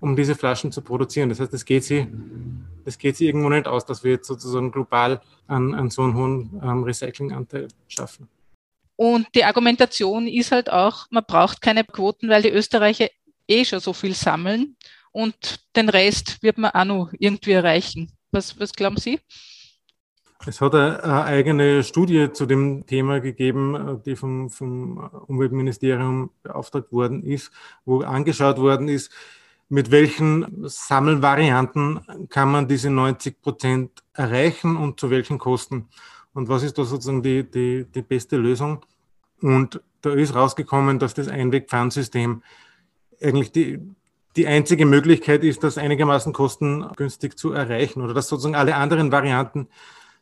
um 0.01 0.17
diese 0.17 0.35
Flaschen 0.35 0.73
zu 0.73 0.83
produzieren. 0.83 1.29
Das 1.29 1.41
heißt, 1.41 1.53
es 1.53 1.65
geht 1.65 1.85
sie, 1.85 2.07
das 2.85 2.99
geht 2.99 3.17
sie 3.17 3.27
irgendwo 3.27 3.49
nicht 3.49 3.67
aus, 3.67 3.85
dass 3.85 4.05
wir 4.05 4.13
jetzt 4.13 4.27
sozusagen 4.27 4.71
global 4.71 5.21
an, 5.47 5.75
an 5.75 5.91
so 5.91 6.03
einen 6.03 6.15
hohen 6.15 6.61
ähm, 6.63 6.85
Recyclinganteil 6.85 7.69
schaffen. 7.89 8.29
Und 8.97 9.27
die 9.35 9.45
Argumentation 9.45 10.27
ist 10.27 10.53
halt 10.53 10.71
auch, 10.71 11.07
man 11.11 11.25
braucht 11.27 11.61
keine 11.61 11.85
Quoten, 11.85 12.29
weil 12.29 12.43
die 12.43 12.51
Österreicher 12.51 13.09
eh 13.49 13.65
schon 13.65 13.81
so 13.81 13.93
viel 13.93 14.15
sammeln 14.15 14.77
und 15.13 15.61
den 15.77 15.89
Rest 15.89 16.43
wird 16.43 16.59
man 16.59 16.73
auch 16.73 16.85
noch 16.85 17.13
irgendwie 17.19 17.53
erreichen. 17.53 18.13
Was, 18.31 18.59
was 18.59 18.73
glauben 18.73 18.97
Sie? 18.97 19.21
Es 20.47 20.61
hat 20.61 20.75
eine, 20.75 21.25
eigene 21.25 21.83
Studie 21.83 22.31
zu 22.33 22.47
dem 22.47 22.85
Thema 22.87 23.21
gegeben, 23.21 24.03
die 24.05 24.17
vom, 24.17 24.51
vom 24.51 24.99
Umweltministerium 25.27 26.31
beauftragt 26.43 26.93
worden 26.93 27.23
ist, 27.23 27.51
wo 27.85 28.03
angeschaut 28.03 28.59
worden 28.59 28.89
ist, 28.89 29.11
mit 29.69 29.91
welchen 29.91 30.69
Sammelvarianten 30.69 32.29
kann 32.29 32.51
man 32.51 32.69
diese 32.69 32.91
90 32.91 33.41
Prozent 33.41 34.03
erreichen 34.13 34.77
und 34.77 35.01
zu 35.01 35.11
welchen 35.11 35.39
Kosten. 35.39 35.89
Und 36.35 36.49
was 36.49 36.63
ist 36.63 36.77
da 36.77 36.85
sozusagen 36.85 37.23
die, 37.23 37.49
die, 37.49 37.87
die 37.87 38.03
beste 38.03 38.37
Lösung? 38.37 38.85
Und 39.41 39.81
da 40.03 40.13
ist 40.13 40.35
rausgekommen, 40.35 40.99
dass 40.99 41.15
das 41.15 41.29
Einwegpfandsystem 41.29 42.43
eigentlich 43.23 43.53
die, 43.53 43.81
die 44.37 44.47
einzige 44.47 44.85
Möglichkeit 44.85 45.45
ist, 45.45 45.63
das 45.63 45.79
einigermaßen 45.79 46.33
kostengünstig 46.33 47.37
zu 47.37 47.53
erreichen 47.53 48.03
oder 48.03 48.15
dass 48.15 48.29
sozusagen 48.29 48.57
alle 48.57 48.75
anderen 48.75 49.13
Varianten 49.13 49.69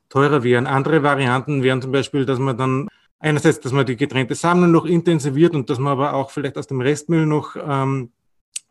teurer 0.08 0.44
wären. 0.44 0.66
Andere 0.66 1.02
Varianten 1.02 1.62
wären 1.62 1.80
zum 1.80 1.92
Beispiel, 1.92 2.26
dass 2.26 2.38
man 2.38 2.56
dann 2.56 2.88
einerseits, 3.18 3.60
dass 3.60 3.72
man 3.72 3.86
die 3.86 3.96
getrennte 3.96 4.34
Sammlung 4.34 4.70
noch 4.70 4.84
intensiviert 4.84 5.54
und 5.54 5.70
dass 5.70 5.78
man 5.78 5.92
aber 5.92 6.12
auch 6.12 6.30
vielleicht 6.30 6.58
aus 6.58 6.66
dem 6.66 6.80
Restmüll 6.80 7.24
noch 7.24 7.56
ähm, 7.56 8.10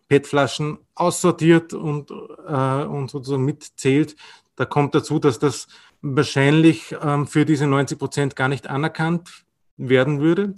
PET-Flaschen 0.10 0.78
aussortiert 0.94 1.74
und, 1.74 2.12
äh, 2.12 2.84
und 2.84 3.10
sozusagen 3.10 3.46
mitzählt. 3.46 4.16
Da 4.56 4.66
kommt 4.66 4.94
dazu, 4.94 5.18
dass 5.18 5.40
das 5.40 5.68
wahrscheinlich 6.02 6.96
ähm, 7.02 7.28
für 7.28 7.46
diese 7.46 7.68
90 7.68 7.98
Prozent 7.98 8.36
gar 8.36 8.48
nicht 8.48 8.68
anerkannt 8.68 9.46
werden 9.78 10.20
würde. 10.20 10.56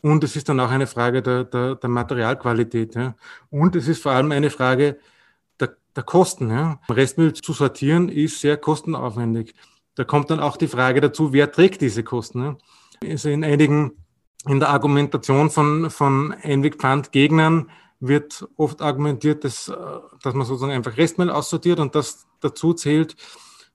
Und 0.00 0.24
es 0.24 0.34
ist 0.34 0.48
dann 0.48 0.58
auch 0.58 0.70
eine 0.70 0.88
Frage 0.88 1.22
der, 1.22 1.44
der, 1.44 1.76
der 1.76 1.90
Materialqualität. 1.90 2.94
Ja. 2.96 3.14
Und 3.50 3.76
es 3.76 3.86
ist 3.86 4.02
vor 4.02 4.12
allem 4.12 4.32
eine 4.32 4.50
Frage 4.50 4.98
der, 5.60 5.76
der 5.94 6.02
Kosten. 6.02 6.50
Ja. 6.50 6.80
Restmüll 6.90 7.32
zu 7.32 7.52
sortieren 7.52 8.08
ist 8.08 8.40
sehr 8.40 8.56
kostenaufwendig. 8.56 9.54
Da 9.94 10.04
kommt 10.04 10.30
dann 10.30 10.40
auch 10.40 10.56
die 10.56 10.68
Frage 10.68 11.00
dazu, 11.00 11.32
wer 11.32 11.52
trägt 11.52 11.80
diese 11.82 12.02
Kosten. 12.02 12.40
Ne? 12.40 12.58
Also 13.04 13.28
in 13.28 13.44
einigen, 13.44 13.92
in 14.46 14.58
der 14.58 14.70
Argumentation 14.70 15.50
von, 15.50 15.90
von 15.90 16.34
Einwegpfandgegnern 16.42 17.70
wird 18.00 18.48
oft 18.56 18.82
argumentiert, 18.82 19.44
dass, 19.44 19.68
äh, 19.68 19.74
dass 20.22 20.34
man 20.34 20.44
sozusagen 20.44 20.72
einfach 20.72 20.96
Restmüll 20.96 21.30
aussortiert 21.30 21.78
und 21.78 21.94
das 21.94 22.26
dazu 22.40 22.74
zählt. 22.74 23.16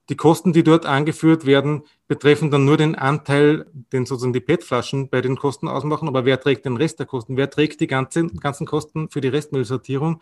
Die 0.08 0.16
Kosten, 0.16 0.52
die 0.52 0.64
dort 0.64 0.86
angeführt 0.86 1.44
werden, 1.44 1.82
betreffen 2.06 2.50
dann 2.50 2.64
nur 2.64 2.78
den 2.78 2.94
Anteil, 2.94 3.66
den 3.92 4.06
sozusagen 4.06 4.32
die 4.32 4.40
PET-Flaschen 4.40 5.10
bei 5.10 5.20
den 5.20 5.36
Kosten 5.36 5.68
ausmachen. 5.68 6.08
Aber 6.08 6.24
wer 6.24 6.40
trägt 6.40 6.64
den 6.64 6.76
Rest 6.76 6.98
der 6.98 7.06
Kosten? 7.06 7.36
Wer 7.36 7.50
trägt 7.50 7.80
die 7.80 7.86
ganzen, 7.86 8.40
ganzen 8.40 8.66
Kosten 8.66 9.10
für 9.10 9.20
die 9.20 9.28
Restmüllsortierung? 9.28 10.20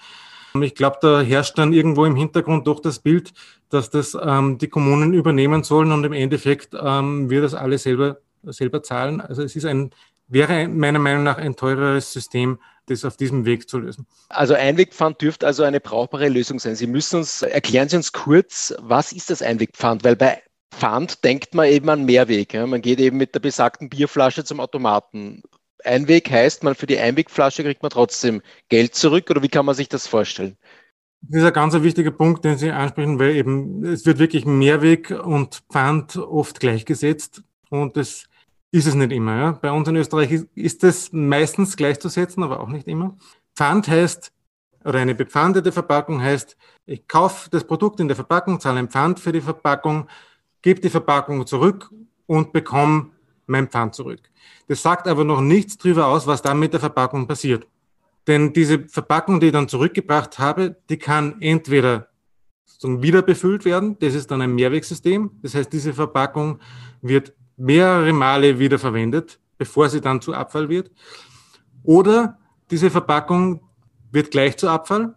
Ich 0.61 0.75
glaube, 0.75 0.96
da 1.01 1.20
herrscht 1.20 1.59
dann 1.59 1.72
irgendwo 1.72 2.05
im 2.05 2.16
Hintergrund 2.16 2.66
doch 2.66 2.81
das 2.81 2.99
Bild, 2.99 3.33
dass 3.68 3.90
das 3.90 4.16
ähm, 4.20 4.59
die 4.59 4.68
Kommunen 4.68 5.12
übernehmen 5.12 5.62
sollen 5.62 5.92
und 5.92 6.05
im 6.05 6.12
Endeffekt 6.12 6.75
ähm, 6.81 7.31
wir 7.31 7.42
das 7.42 7.55
alle 7.55 7.79
selber, 7.79 8.18
selber 8.42 8.83
zahlen. 8.83 9.20
Also 9.20 9.42
es 9.42 9.55
ist 9.55 9.66
ein, 9.66 9.90
wäre 10.29 10.69
meiner 10.69 10.99
Meinung 10.99 11.23
nach 11.23 11.39
ein 11.39 11.57
teureres 11.57 12.12
System, 12.12 12.59
das 12.87 13.05
auf 13.05 13.17
diesem 13.17 13.45
Weg 13.45 13.69
zu 13.69 13.79
lösen. 13.79 14.07
Also 14.29 14.55
Einwegpfand 14.55 15.21
dürfte 15.21 15.47
also 15.47 15.62
eine 15.62 15.81
brauchbare 15.81 16.29
Lösung 16.29 16.59
sein. 16.59 16.77
Sie 16.77 16.87
müssen 16.87 17.17
uns, 17.17 17.43
erklären 17.43 17.89
Sie 17.89 17.97
uns 17.97 18.12
kurz, 18.12 18.75
was 18.81 19.12
ist 19.12 19.31
das 19.31 19.43
Einwegpfand? 19.43 20.05
Weil 20.05 20.17
bei 20.17 20.43
Pfand 20.71 21.25
denkt 21.25 21.55
man 21.55 21.67
eben 21.67 21.89
an 21.89 22.05
Mehrweg. 22.05 22.55
Ja? 22.55 22.67
Man 22.67 22.83
geht 22.83 23.01
eben 23.01 23.17
mit 23.17 23.35
der 23.35 23.41
besagten 23.41 23.89
Bierflasche 23.89 24.45
zum 24.45 24.61
Automaten. 24.61 25.43
Einweg 25.85 26.31
heißt, 26.31 26.65
man 26.65 26.75
für 26.75 26.87
die 26.87 26.99
Einwegflasche 26.99 27.62
kriegt 27.62 27.83
man 27.83 27.91
trotzdem 27.91 28.43
Geld 28.69 28.95
zurück 28.95 29.31
oder 29.31 29.43
wie 29.43 29.49
kann 29.49 29.67
man 29.67 29.75
sich 29.75 29.89
das 29.89 30.07
vorstellen? 30.07 30.57
Das 31.23 31.41
ist 31.41 31.47
ein 31.47 31.53
ganz 31.53 31.75
wichtiger 31.75 32.11
Punkt, 32.11 32.45
den 32.45 32.57
Sie 32.57 32.71
ansprechen, 32.71 33.19
weil 33.19 33.37
eben 33.37 33.85
es 33.85 34.07
wird 34.07 34.19
wirklich 34.19 34.45
Mehrweg 34.45 35.11
und 35.11 35.62
Pfand 35.73 36.17
oft 36.17 36.61
gleichgesetzt 36.61 37.43
und 37.71 37.97
das 37.97 38.25
ist 38.77 38.87
es 38.87 38.95
nicht 38.95 39.12
immer. 39.12 39.37
Ja. 39.37 39.53
Bei 39.53 39.73
uns 39.73 39.89
in 39.89 39.97
Österreich 39.97 40.45
ist 40.55 40.85
es 40.85 41.12
meistens 41.12 41.77
gleichzusetzen, 41.77 42.43
aber 42.43 42.61
auch 42.61 42.69
nicht 42.69 42.87
immer. 42.87 43.17
Pfand 43.55 43.89
heißt, 43.89 44.33
oder 44.85 45.01
eine 45.01 45.15
bepfandete 45.15 45.73
Verpackung 45.73 46.23
heißt, 46.23 46.57
ich 46.87 47.09
kaufe 47.09 47.51
das 47.51 47.65
Produkt 47.65 47.99
in 47.99 48.07
der 48.07 48.15
Verpackung, 48.15 48.61
zahle 48.61 48.79
ein 48.79 48.89
Pfand 48.89 49.19
für 49.19 49.33
die 49.33 49.41
Verpackung, 49.41 50.07
gebe 50.62 50.81
die 50.81 50.91
Verpackung 50.91 51.47
zurück 51.47 51.91
und 52.27 52.53
bekomme 52.53 53.11
mein 53.47 53.69
Pfand 53.69 53.95
zurück. 53.95 54.21
Das 54.69 54.83
sagt 54.83 55.09
aber 55.09 55.25
noch 55.25 55.41
nichts 55.41 55.77
darüber 55.77 56.07
aus, 56.07 56.27
was 56.27 56.43
dann 56.43 56.59
mit 56.59 56.73
der 56.73 56.81
Verpackung 56.81 57.27
passiert. 57.27 57.67
Denn 58.27 58.53
diese 58.53 58.89
Verpackung, 58.89 59.41
die 59.41 59.47
ich 59.47 59.53
dann 59.53 59.69
zurückgebracht 59.69 60.39
habe, 60.39 60.77
die 60.89 60.99
kann 60.99 61.41
entweder 61.41 62.09
wieder 62.83 63.23
befüllt 63.23 63.65
werden, 63.65 63.97
das 64.01 64.15
ist 64.15 64.31
dann 64.31 64.43
ein 64.43 64.55
Mehrwegsystem. 64.55 65.31
Das 65.43 65.55
heißt, 65.55 65.73
diese 65.73 65.95
Verpackung 65.95 66.61
wird 67.01 67.33
mehrere 67.57 68.12
Male 68.12 68.59
wieder 68.59 68.79
verwendet, 68.79 69.38
bevor 69.59 69.88
sie 69.88 70.01
dann 70.01 70.21
zu 70.21 70.35
Abfall 70.35 70.69
wird. 70.69 70.90
Oder 71.83 72.38
diese 72.71 72.90
Verpackung 72.90 73.61
wird 74.11 74.31
gleich 74.31 74.57
zu 74.57 74.69
Abfall. 74.69 75.14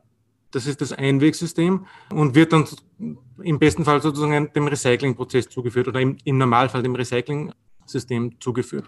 Das 0.52 0.66
ist 0.66 0.82
das 0.82 0.94
Einwegsystem 0.94 1.86
und 2.12 2.36
wird 2.36 2.54
dann 2.54 2.66
im 3.42 3.60
besten 3.60 3.86
Fall 3.86 4.02
sozusagen 4.02 4.52
dem 4.54 4.68
Recyclingprozess 4.68 5.48
zugeführt 5.50 5.88
oder 5.88 6.00
im, 6.00 6.18
im 6.24 6.38
Normalfall 6.38 6.82
dem 6.82 6.96
Recycling-System 6.96 8.40
zugeführt. 8.40 8.86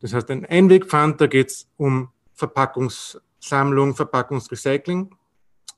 Das 0.00 0.12
heißt, 0.12 0.30
ein 0.30 0.44
Einwegpfand, 0.44 1.20
da 1.20 1.26
geht 1.26 1.50
es 1.50 1.68
um 1.76 2.08
Verpackungssammlung, 2.34 3.94
Verpackungsrecycling. 3.94 5.14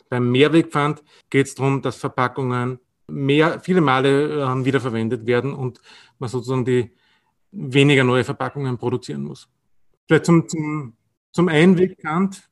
Beim 0.09 0.31
Mehrwegpfand 0.31 1.03
geht 1.31 1.47
es 1.47 1.55
darum, 1.55 1.83
dass 1.83 1.97
Verpackungen 1.97 2.81
mehr, 3.09 3.61
viele 3.61 3.81
Male 3.81 4.43
äh, 4.43 4.65
wiederverwendet 4.65 5.27
werden 5.27 5.53
und 5.53 5.81
man 6.19 6.29
sozusagen 6.29 6.65
die 6.65 6.93
weniger 7.57 8.05
neue 8.05 8.25
Verpackungen 8.25 8.79
produzieren 8.79 9.23
muss. 9.23 9.49
Vielleicht 10.07 10.27
zum, 10.27 10.49
zum, 10.49 10.97
zum 11.33 11.49
Einwegpfand. 11.49 12.49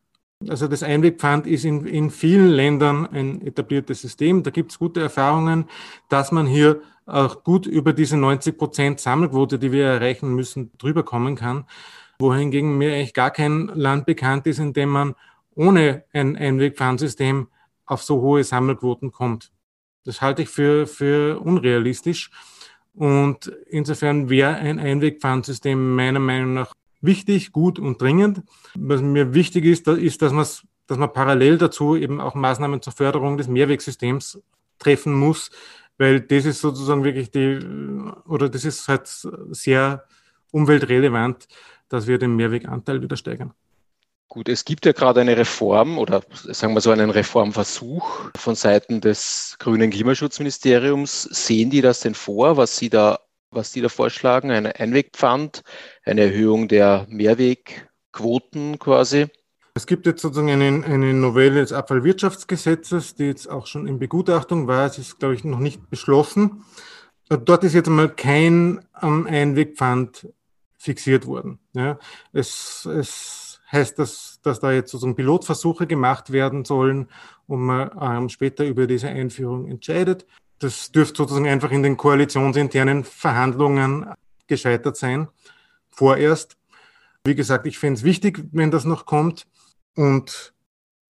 Also 0.49 0.69
das 0.69 0.83
Einwegpfand 0.83 1.47
ist 1.47 1.65
in, 1.65 1.87
in 1.87 2.11
vielen 2.11 2.49
Ländern 2.49 3.07
ein 3.07 3.41
etabliertes 3.43 4.01
System. 4.01 4.43
Da 4.43 4.51
gibt 4.51 4.73
es 4.73 4.79
gute 4.79 5.01
Erfahrungen, 5.01 5.67
dass 6.09 6.33
man 6.33 6.47
hier 6.47 6.83
auch 7.07 7.45
gut 7.45 7.67
über 7.67 7.93
diese 7.93 8.17
90 8.17 8.59
Prozent 8.59 9.01
Sammelquote, 9.01 9.59
die 9.59 9.73
wir 9.73 9.87
erreichen 9.87 10.35
müssen, 10.35 10.73
drüber 10.79 11.03
kommen 11.03 11.37
kann. 11.37 11.65
Wohingegen 12.19 12.79
mir 12.79 12.95
eigentlich 12.95 13.15
gar 13.15 13.31
kein 13.31 13.67
Land 13.75 14.07
bekannt 14.07 14.47
ist, 14.47 14.59
in 14.59 14.73
dem 14.73 14.89
man 14.89 15.15
ohne 15.55 16.05
ein 16.13 16.37
Einwegpfandsystem 16.37 17.49
auf 17.87 18.03
so 18.03 18.21
hohe 18.21 18.45
Sammelquoten 18.45 19.13
kommt. 19.13 19.53
Das 20.05 20.21
halte 20.21 20.43
ich 20.43 20.49
für, 20.49 20.87
für 20.87 21.41
unrealistisch. 21.41 22.31
Und 22.95 23.53
insofern 23.69 24.31
wäre 24.31 24.55
ein 24.55 24.79
Einwegpfandsystem 24.79 25.95
meiner 25.97 26.21
Meinung 26.21 26.55
nach 26.55 26.75
wichtig, 27.01 27.53
gut 27.53 27.79
und 27.79 28.01
dringend. 28.01 28.43
Was 28.77 29.03
mir 29.03 29.35
wichtig 29.35 29.65
ist, 29.65 29.87
ist, 29.89 30.23
dass 30.23 30.65
dass 30.87 30.99
man 30.99 31.13
parallel 31.13 31.59
dazu 31.59 31.97
eben 31.97 32.21
auch 32.21 32.35
Maßnahmen 32.35 32.83
zur 32.83 32.93
Förderung 32.93 33.37
des 33.37 33.49
Mehrwegsystems 33.49 34.41
treffen 34.79 35.15
muss, 35.15 35.51
weil 35.97 36.21
das 36.21 36.45
ist 36.45 36.61
sozusagen 36.61 37.05
wirklich 37.05 37.31
die, 37.31 37.59
oder 38.27 38.49
das 38.49 38.65
ist 38.65 38.87
halt 38.89 39.07
sehr 39.51 40.05
umweltrelevant, 40.51 41.49
dass 41.89 42.07
wir 42.07 42.19
den 42.19 42.37
Mehrweganteil 42.37 43.01
wieder 43.01 43.17
steigern. 43.17 43.53
Gut, 44.29 44.49
es 44.49 44.65
gibt 44.65 44.85
ja 44.87 44.93
gerade 44.93 45.21
eine 45.21 45.37
Reform 45.37 45.99
oder 45.99 46.23
sagen 46.31 46.75
wir 46.75 46.81
so 46.81 46.91
einen 46.91 47.11
Reformversuch 47.11 48.31
von 48.37 48.55
Seiten 48.55 49.01
des 49.01 49.57
grünen 49.59 49.91
Klimaschutzministeriums. 49.91 51.23
Sehen 51.23 51.71
die 51.71 51.83
das 51.83 52.01
denn 52.01 52.15
vor, 52.15 52.57
was 52.57 52.77
Sie 52.77 52.91
da, 52.91 53.21
was 53.51 53.71
die 53.71 53.81
da 53.81 53.89
vorschlagen? 53.89 54.51
Ein 54.51 54.67
Einwegpfand, 54.67 55.63
eine 56.05 56.23
Erhöhung 56.23 56.69
der 56.69 57.07
Mehrwegquoten 57.09 58.79
quasi? 58.79 59.27
Es 59.75 59.87
gibt 59.87 60.07
jetzt 60.07 60.23
sozusagen 60.23 60.51
eine, 60.51 60.85
eine 60.85 61.13
Novelle 61.13 61.61
des 61.61 61.73
Abfallwirtschaftsgesetzes, 61.73 63.17
die 63.17 63.25
jetzt 63.25 63.49
auch 63.49 63.67
schon 63.67 63.87
in 63.87 63.99
Begutachtung 63.99 64.67
war. 64.67 64.87
Es 64.87 64.99
ist, 64.99 65.19
glaube 65.19 65.35
ich, 65.35 65.45
noch 65.45 65.59
nicht 65.59 65.91
beschlossen. 65.91 66.65
Dort 67.29 67.65
ist 67.65 67.75
jetzt 67.75 67.89
einmal 67.89 68.09
kein 68.09 68.85
Einwegpfand 68.93 70.29
fixiert 70.79 71.27
worden. 71.27 71.59
Ja, 71.73 71.99
es, 72.33 72.87
es 72.87 73.44
heißt 73.75 73.99
das, 73.99 74.41
dass 74.43 74.61
da 74.61 74.73
jetzt 74.73 74.91
sozusagen 74.91 75.17
Pilotversuche 75.17 75.87
gemacht 75.87 76.33
werden 76.33 76.65
sollen 76.65 77.09
und 77.47 77.61
man 77.61 77.91
ähm, 78.01 78.29
später 78.31 78.65
über 78.65 78.87
diese 78.87 79.09
Einführung 79.09 79.69
entscheidet. 79.69 80.27
Das 80.59 80.93
dürfte 80.93 81.19
sozusagen 81.19 81.49
einfach 81.49 81.71
in 81.71 81.83
den 81.83 81.97
koalitionsinternen 81.97 83.05
Verhandlungen 83.05 84.07
gescheitert 84.47 84.97
sein, 84.97 85.29
vorerst. 85.91 86.57
Wie 87.25 87.35
gesagt, 87.35 87.67
ich 87.67 87.79
fände 87.79 87.99
es 87.99 88.05
wichtig, 88.05 88.45
wenn 88.53 88.71
das 88.71 88.85
noch 88.85 89.05
kommt. 89.05 89.47
Und 89.97 90.55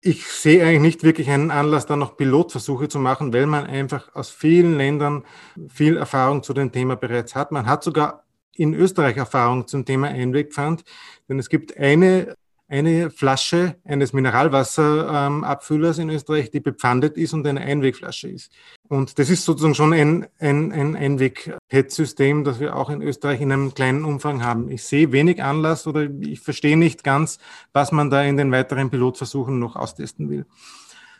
ich 0.01 0.25
sehe 0.27 0.65
eigentlich 0.65 0.81
nicht 0.81 1.03
wirklich 1.03 1.29
einen 1.29 1.51
Anlass, 1.51 1.85
da 1.85 1.95
noch 1.95 2.17
Pilotversuche 2.17 2.87
zu 2.87 2.99
machen, 2.99 3.33
weil 3.33 3.45
man 3.45 3.67
einfach 3.67 4.15
aus 4.15 4.29
vielen 4.29 4.77
Ländern 4.77 5.23
viel 5.67 5.97
Erfahrung 5.97 6.43
zu 6.43 6.53
dem 6.53 6.71
Thema 6.71 6.95
bereits 6.95 7.35
hat. 7.35 7.51
Man 7.51 7.67
hat 7.67 7.83
sogar 7.83 8.23
in 8.53 8.73
Österreich 8.73 9.17
Erfahrung 9.17 9.67
zum 9.67 9.85
Thema 9.85 10.07
Einwegpfand, 10.07 10.83
denn 11.29 11.39
es 11.39 11.49
gibt 11.49 11.77
eine 11.77 12.35
eine 12.71 13.09
Flasche 13.09 13.75
eines 13.83 14.13
Mineralwasserabfüllers 14.13 15.97
in 15.97 16.09
Österreich, 16.09 16.51
die 16.51 16.61
bepfandet 16.61 17.17
ist 17.17 17.33
und 17.33 17.45
eine 17.45 17.59
Einwegflasche 17.59 18.29
ist. 18.29 18.49
Und 18.87 19.19
das 19.19 19.29
ist 19.29 19.43
sozusagen 19.43 19.75
schon 19.75 19.91
ein, 19.91 20.27
ein, 20.39 20.71
ein 20.71 20.95
Einweg-PET-System, 20.95 22.45
das 22.45 22.61
wir 22.61 22.77
auch 22.77 22.89
in 22.89 23.01
Österreich 23.01 23.41
in 23.41 23.51
einem 23.51 23.73
kleinen 23.73 24.05
Umfang 24.05 24.41
haben. 24.41 24.71
Ich 24.71 24.83
sehe 24.83 25.11
wenig 25.11 25.43
Anlass 25.43 25.85
oder 25.85 26.07
ich 26.21 26.39
verstehe 26.39 26.77
nicht 26.77 27.03
ganz, 27.03 27.39
was 27.73 27.91
man 27.91 28.09
da 28.09 28.23
in 28.23 28.37
den 28.37 28.53
weiteren 28.53 28.89
Pilotversuchen 28.89 29.59
noch 29.59 29.75
austesten 29.75 30.29
will. 30.29 30.45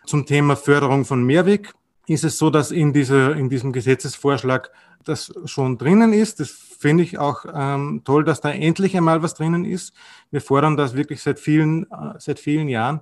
Zum 0.05 0.25
Thema 0.25 0.55
Förderung 0.55 1.03
von 1.03 1.21
Mehrweg 1.25 1.73
ist 2.07 2.23
es 2.23 2.37
so, 2.37 2.49
dass 2.49 2.71
in, 2.71 2.93
dieser, 2.93 3.35
in 3.35 3.49
diesem 3.49 3.71
Gesetzesvorschlag 3.71 4.71
das 5.03 5.33
schon 5.45 5.77
drinnen 5.77 6.13
ist. 6.13 6.39
Das 6.39 6.49
finde 6.49 7.03
ich 7.03 7.17
auch 7.17 7.45
ähm, 7.53 8.01
toll, 8.05 8.23
dass 8.23 8.41
da 8.41 8.51
endlich 8.51 8.95
einmal 8.95 9.23
was 9.23 9.33
drinnen 9.33 9.65
ist. 9.65 9.93
Wir 10.29 10.41
fordern 10.41 10.77
das 10.77 10.95
wirklich 10.95 11.21
seit 11.21 11.39
vielen, 11.39 11.83
äh, 11.91 12.15
seit 12.17 12.39
vielen 12.39 12.67
Jahren. 12.69 13.01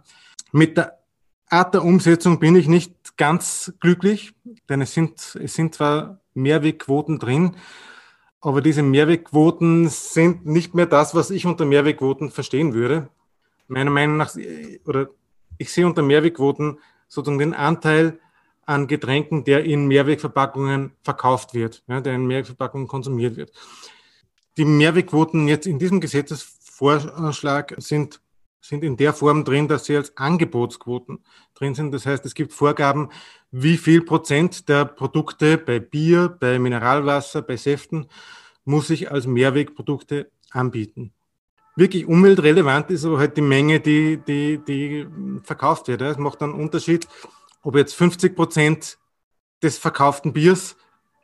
Mit 0.51 0.77
der 0.77 0.99
Art 1.49 1.73
der 1.73 1.83
Umsetzung 1.83 2.39
bin 2.39 2.55
ich 2.55 2.67
nicht 2.67 3.17
ganz 3.17 3.73
glücklich, 3.79 4.33
denn 4.69 4.81
es 4.81 4.93
sind, 4.93 5.35
es 5.41 5.53
sind 5.55 5.75
zwar 5.75 6.19
Mehrwegquoten 6.33 7.19
drin, 7.19 7.55
aber 8.41 8.61
diese 8.61 8.83
Mehrwegquoten 8.83 9.89
sind 9.89 10.45
nicht 10.45 10.73
mehr 10.73 10.85
das, 10.85 11.15
was 11.15 11.29
ich 11.31 11.45
unter 11.45 11.65
Mehrwegquoten 11.65 12.31
verstehen 12.31 12.73
würde. 12.73 13.09
Meiner 13.67 13.91
Meinung 13.91 14.17
nach, 14.17 14.33
oder 14.85 15.09
ich 15.57 15.71
sehe 15.73 15.85
unter 15.85 16.01
Mehrwegquoten 16.01 16.79
sozusagen 17.07 17.39
den 17.39 17.53
Anteil 17.53 18.19
an 18.69 18.85
Getränken, 18.85 19.43
der 19.43 19.65
in 19.65 19.87
Mehrwegverpackungen 19.87 20.91
verkauft 21.01 21.55
wird, 21.55 21.83
ja, 21.87 22.01
der 22.01 22.13
in 22.13 22.27
Mehrwegverpackungen 22.27 22.87
konsumiert 22.87 23.35
wird. 23.35 23.51
Die 24.57 24.65
Mehrwegquoten 24.65 25.47
jetzt 25.47 25.65
in 25.65 25.79
diesem 25.79 25.99
Gesetzesvorschlag 25.99 27.73
sind, 27.77 28.21
sind 28.61 28.83
in 28.83 28.95
der 28.95 29.13
Form 29.13 29.43
drin, 29.43 29.67
dass 29.67 29.85
sie 29.85 29.97
als 29.97 30.15
Angebotsquoten 30.17 31.23
drin 31.55 31.73
sind. 31.73 31.91
Das 31.91 32.05
heißt, 32.05 32.23
es 32.27 32.35
gibt 32.35 32.53
Vorgaben, 32.53 33.09
wie 33.49 33.77
viel 33.77 34.03
Prozent 34.03 34.69
der 34.69 34.85
Produkte 34.85 35.57
bei 35.57 35.79
Bier, 35.79 36.29
bei 36.39 36.59
Mineralwasser, 36.59 37.41
bei 37.41 37.57
Säften 37.57 38.05
muss 38.65 38.91
ich 38.91 39.11
als 39.11 39.25
Mehrwegprodukte 39.25 40.29
anbieten. 40.51 41.11
Wirklich 41.75 42.05
umweltrelevant 42.05 42.91
ist 42.91 43.05
aber 43.05 43.17
halt 43.17 43.35
die 43.35 43.41
Menge, 43.41 43.79
die, 43.79 44.17
die, 44.17 44.59
die 44.59 45.07
verkauft 45.43 45.87
wird. 45.87 46.01
Es 46.01 46.17
macht 46.17 46.43
einen 46.43 46.53
Unterschied, 46.53 47.07
ob 47.61 47.75
jetzt 47.75 47.95
50 47.95 48.35
Prozent 48.35 48.97
des 49.61 49.77
verkauften 49.77 50.33
Biers 50.33 50.75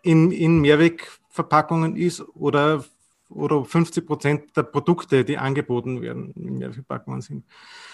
in, 0.04 0.32
in 0.32 0.60
Mehrwegverpackungen 0.60 1.95
ist 1.95 2.21
oder, 2.36 2.84
oder 3.30 3.63
50 3.63 4.06
Prozent 4.06 4.58
der 4.58 4.63
Produkte, 4.63 5.26
die 5.26 5.38
angeboten 5.38 6.02
werden, 6.02 6.32
in 6.36 6.58
Mehrwegverpackungen 6.58 7.21
sind. 7.21 7.45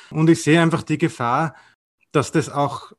Und 0.09 0.29
ich 0.29 0.41
sehe 0.41 0.61
einfach 0.61 0.83
die 0.83 0.97
Gefahr, 0.97 1.55
dass 2.11 2.31
das 2.31 2.49
auch 2.49 2.91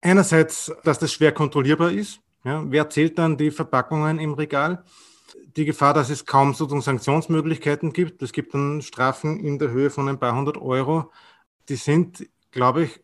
einerseits, 0.00 0.72
dass 0.84 0.98
das 0.98 1.12
schwer 1.12 1.32
kontrollierbar 1.32 1.90
ist. 1.90 2.20
Ja, 2.44 2.62
wer 2.70 2.90
zählt 2.90 3.18
dann 3.18 3.38
die 3.38 3.50
Verpackungen 3.50 4.18
im 4.18 4.34
Regal? 4.34 4.84
Die 5.56 5.64
Gefahr, 5.64 5.94
dass 5.94 6.10
es 6.10 6.26
kaum 6.26 6.52
sozusagen 6.52 6.82
Sanktionsmöglichkeiten 6.82 7.92
gibt. 7.92 8.22
Es 8.22 8.32
gibt 8.32 8.52
dann 8.52 8.82
Strafen 8.82 9.40
in 9.40 9.58
der 9.58 9.70
Höhe 9.70 9.88
von 9.88 10.08
ein 10.08 10.18
paar 10.18 10.36
hundert 10.36 10.58
Euro. 10.58 11.10
Die 11.70 11.76
sind, 11.76 12.28
glaube 12.50 12.84
ich, 12.84 13.00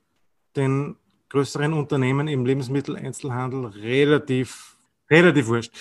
den 0.56 0.96
größeren 1.30 1.72
Unternehmen 1.72 2.28
im 2.28 2.44
Lebensmitteleinzelhandel 2.44 3.66
relativ, 3.66 4.76
relativ 5.10 5.46
wurscht. 5.46 5.72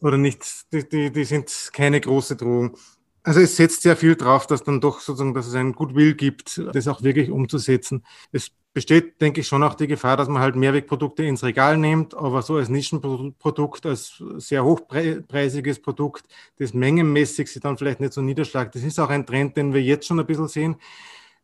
Oder 0.00 0.18
nicht, 0.18 0.44
die, 0.72 0.88
die, 0.88 1.12
die 1.12 1.24
sind 1.24 1.70
keine 1.72 2.00
große 2.00 2.36
Drohung. 2.36 2.76
Also 3.22 3.40
es 3.40 3.56
setzt 3.56 3.82
sehr 3.82 3.96
viel 3.96 4.16
drauf, 4.16 4.46
dass 4.46 4.62
dann 4.62 4.80
doch 4.80 5.00
sozusagen, 5.00 5.34
dass 5.34 5.46
es 5.46 5.54
einen 5.54 5.74
Goodwill 5.74 6.14
gibt, 6.14 6.62
das 6.72 6.88
auch 6.88 7.02
wirklich 7.02 7.30
umzusetzen. 7.30 8.04
Es 8.32 8.50
besteht, 8.72 9.20
denke 9.20 9.40
ich, 9.40 9.48
schon 9.48 9.62
auch 9.62 9.74
die 9.74 9.86
Gefahr, 9.86 10.16
dass 10.16 10.28
man 10.28 10.40
halt 10.40 10.56
Mehrwegprodukte 10.56 11.24
ins 11.24 11.42
Regal 11.42 11.76
nimmt, 11.76 12.14
aber 12.14 12.42
so 12.42 12.56
als 12.56 12.68
Nischenprodukt, 12.68 13.84
als 13.86 14.22
sehr 14.36 14.64
hochpreisiges 14.64 15.82
Produkt, 15.82 16.26
das 16.58 16.72
mengenmäßig 16.72 17.50
sich 17.50 17.60
dann 17.60 17.76
vielleicht 17.76 18.00
nicht 18.00 18.12
so 18.12 18.22
niederschlägt. 18.22 18.74
Das 18.74 18.82
ist 18.82 19.00
auch 19.00 19.10
ein 19.10 19.26
Trend, 19.26 19.56
den 19.56 19.74
wir 19.74 19.82
jetzt 19.82 20.06
schon 20.06 20.20
ein 20.20 20.26
bisschen 20.26 20.48
sehen. 20.48 20.76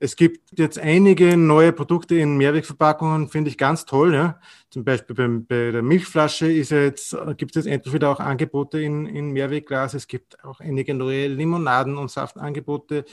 Es 0.01 0.17
gibt 0.17 0.59
jetzt 0.59 0.79
einige 0.79 1.37
neue 1.37 1.73
Produkte 1.73 2.17
in 2.17 2.37
Mehrwegverpackungen, 2.37 3.29
finde 3.29 3.51
ich 3.51 3.59
ganz 3.59 3.85
toll. 3.85 4.15
Ja. 4.15 4.41
Zum 4.71 4.85
Beispiel 4.85 5.15
beim, 5.15 5.47
bei 5.47 5.71
der 5.71 5.83
Milchflasche 5.83 6.51
ist 6.51 6.71
jetzt, 6.71 7.17
gibt 7.37 7.57
es 7.57 7.65
jetzt 7.65 7.73
endlich 7.73 7.95
wieder 7.95 8.11
auch 8.11 8.21
Angebote 8.21 8.81
in, 8.81 9.07
in 9.07 9.31
Mehrwegglas. 9.31 9.95
Es 9.95 10.07
gibt 10.09 10.43
auch 10.45 10.61
einige 10.61 10.95
neue 10.95 11.29
Limonaden 11.29 11.97
und 11.97 12.11
Saftangebote 12.11 13.05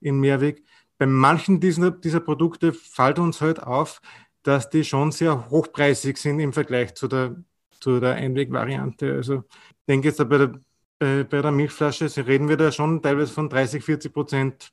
in 0.00 0.20
Mehrweg. 0.20 0.64
Bei 0.98 1.06
manchen 1.06 1.60
dieser, 1.60 1.90
dieser 1.90 2.20
Produkte 2.20 2.72
fällt 2.74 3.18
uns 3.18 3.40
halt 3.40 3.62
auf, 3.62 4.02
dass 4.42 4.70
die 4.70 4.84
schon 4.84 5.12
sehr 5.12 5.50
hochpreisig 5.50 6.18
sind 6.18 6.40
im 6.40 6.52
Vergleich 6.52 6.94
zu 6.94 7.08
der, 7.08 7.36
zu 7.80 8.00
der 8.00 8.14
Einwegvariante. 8.14 9.14
Also 9.14 9.44
ich 9.48 9.86
denke 9.88 10.08
jetzt 10.08 10.18
bei 10.28 10.38
der, 10.38 10.60
bei, 10.98 11.24
bei 11.24 11.42
der 11.42 11.50
Milchflasche, 11.50 12.06
reden 12.26 12.48
wir 12.48 12.56
da 12.56 12.70
schon 12.70 13.00
teilweise 13.00 13.32
von 13.32 13.48
30, 13.48 13.82
40 13.82 14.12
Prozent 14.12 14.72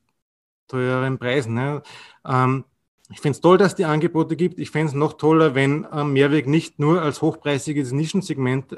teureren 0.68 1.18
Preisen. 1.18 1.54
Ne? 1.54 1.82
Ähm, 2.26 2.64
ich 3.10 3.20
finde 3.20 3.36
es 3.36 3.40
toll, 3.40 3.58
dass 3.58 3.74
die 3.74 3.86
Angebote 3.86 4.36
gibt. 4.36 4.58
Ich 4.58 4.70
fände 4.70 4.88
es 4.88 4.94
noch 4.94 5.14
toller, 5.14 5.54
wenn 5.54 5.86
ähm, 5.92 6.12
Mehrweg 6.12 6.46
nicht 6.46 6.78
nur 6.78 7.02
als 7.02 7.22
hochpreisiges 7.22 7.92
Nischensegment 7.92 8.76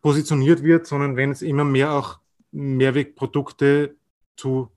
positioniert 0.00 0.62
wird, 0.62 0.86
sondern 0.86 1.16
wenn 1.16 1.32
es 1.32 1.42
immer 1.42 1.64
mehr 1.64 1.92
auch 1.92 2.20
Mehrwegprodukte 2.52 3.96
zu 4.36 4.70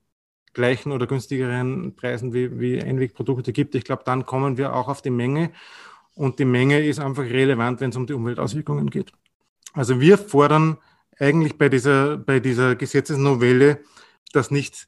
gleichen 0.54 0.92
oder 0.92 1.08
günstigeren 1.08 1.96
Preisen 1.96 2.34
wie, 2.34 2.60
wie 2.60 2.82
Einwegprodukte 2.82 3.54
gibt. 3.54 3.76
Ich 3.76 3.84
glaube, 3.84 4.04
dann 4.06 4.26
kommen 4.26 4.58
wir 4.58 4.76
auch 4.76 4.88
auf 4.88 5.02
die 5.02 5.12
Menge. 5.12 5.52
Und 6.16 6.40
die 6.40 6.46
Menge 6.46 6.84
ist 6.86 7.00
einfach 7.00 7.24
relevant, 7.24 7.80
wenn 7.80 7.92
es 7.92 7.96
um 7.96 8.08
die 8.08 8.14
Umweltauswirkungen 8.14 8.90
geht. 8.90 9.12
Also 9.74 10.02
wir 10.02 10.18
fordern 10.18 10.78
eigentlich 11.18 11.58
bei 11.58 11.70
dieser, 11.70 12.18
bei 12.18 12.40
dieser 12.40 12.76
Gesetzesnovelle, 12.76 13.80
dass 14.34 14.52
nicht 14.52 14.88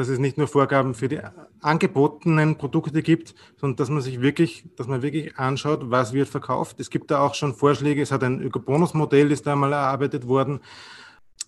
dass 0.00 0.08
es 0.08 0.18
nicht 0.18 0.38
nur 0.38 0.48
Vorgaben 0.48 0.94
für 0.94 1.08
die 1.08 1.20
angebotenen 1.60 2.56
Produkte 2.56 3.02
gibt, 3.02 3.34
sondern 3.58 3.76
dass 3.76 3.90
man 3.90 4.00
sich 4.00 4.22
wirklich, 4.22 4.64
dass 4.76 4.86
man 4.86 5.02
wirklich 5.02 5.36
anschaut, 5.36 5.90
was 5.90 6.14
wird 6.14 6.26
verkauft. 6.26 6.80
Es 6.80 6.88
gibt 6.88 7.10
da 7.10 7.20
auch 7.20 7.34
schon 7.34 7.54
Vorschläge. 7.54 8.00
Es 8.00 8.10
hat 8.10 8.24
ein 8.24 8.40
Ökobonus-Modell, 8.40 9.30
ist 9.30 9.46
da 9.46 9.54
mal 9.56 9.74
erarbeitet 9.74 10.26
worden, 10.26 10.60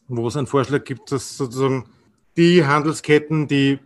wo 0.06 0.28
es 0.28 0.36
einen 0.36 0.46
Vorschlag 0.46 0.84
gibt, 0.84 1.10
dass 1.12 1.38
sozusagen 1.38 1.86
die 2.36 2.66
Handelsketten, 2.66 3.48
die 3.48 3.78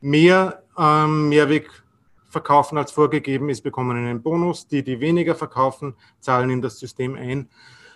mehr 0.00 0.62
ähm, 0.78 1.28
Mehrweg 1.28 1.68
verkaufen 2.28 2.78
als 2.78 2.92
vorgegeben 2.92 3.48
ist, 3.48 3.62
bekommen 3.62 3.96
einen 3.96 4.22
Bonus. 4.22 4.68
Die, 4.68 4.84
die 4.84 5.00
weniger 5.00 5.34
verkaufen, 5.34 5.96
zahlen 6.20 6.50
in 6.50 6.62
das 6.62 6.78
System 6.78 7.16
ein. 7.16 7.48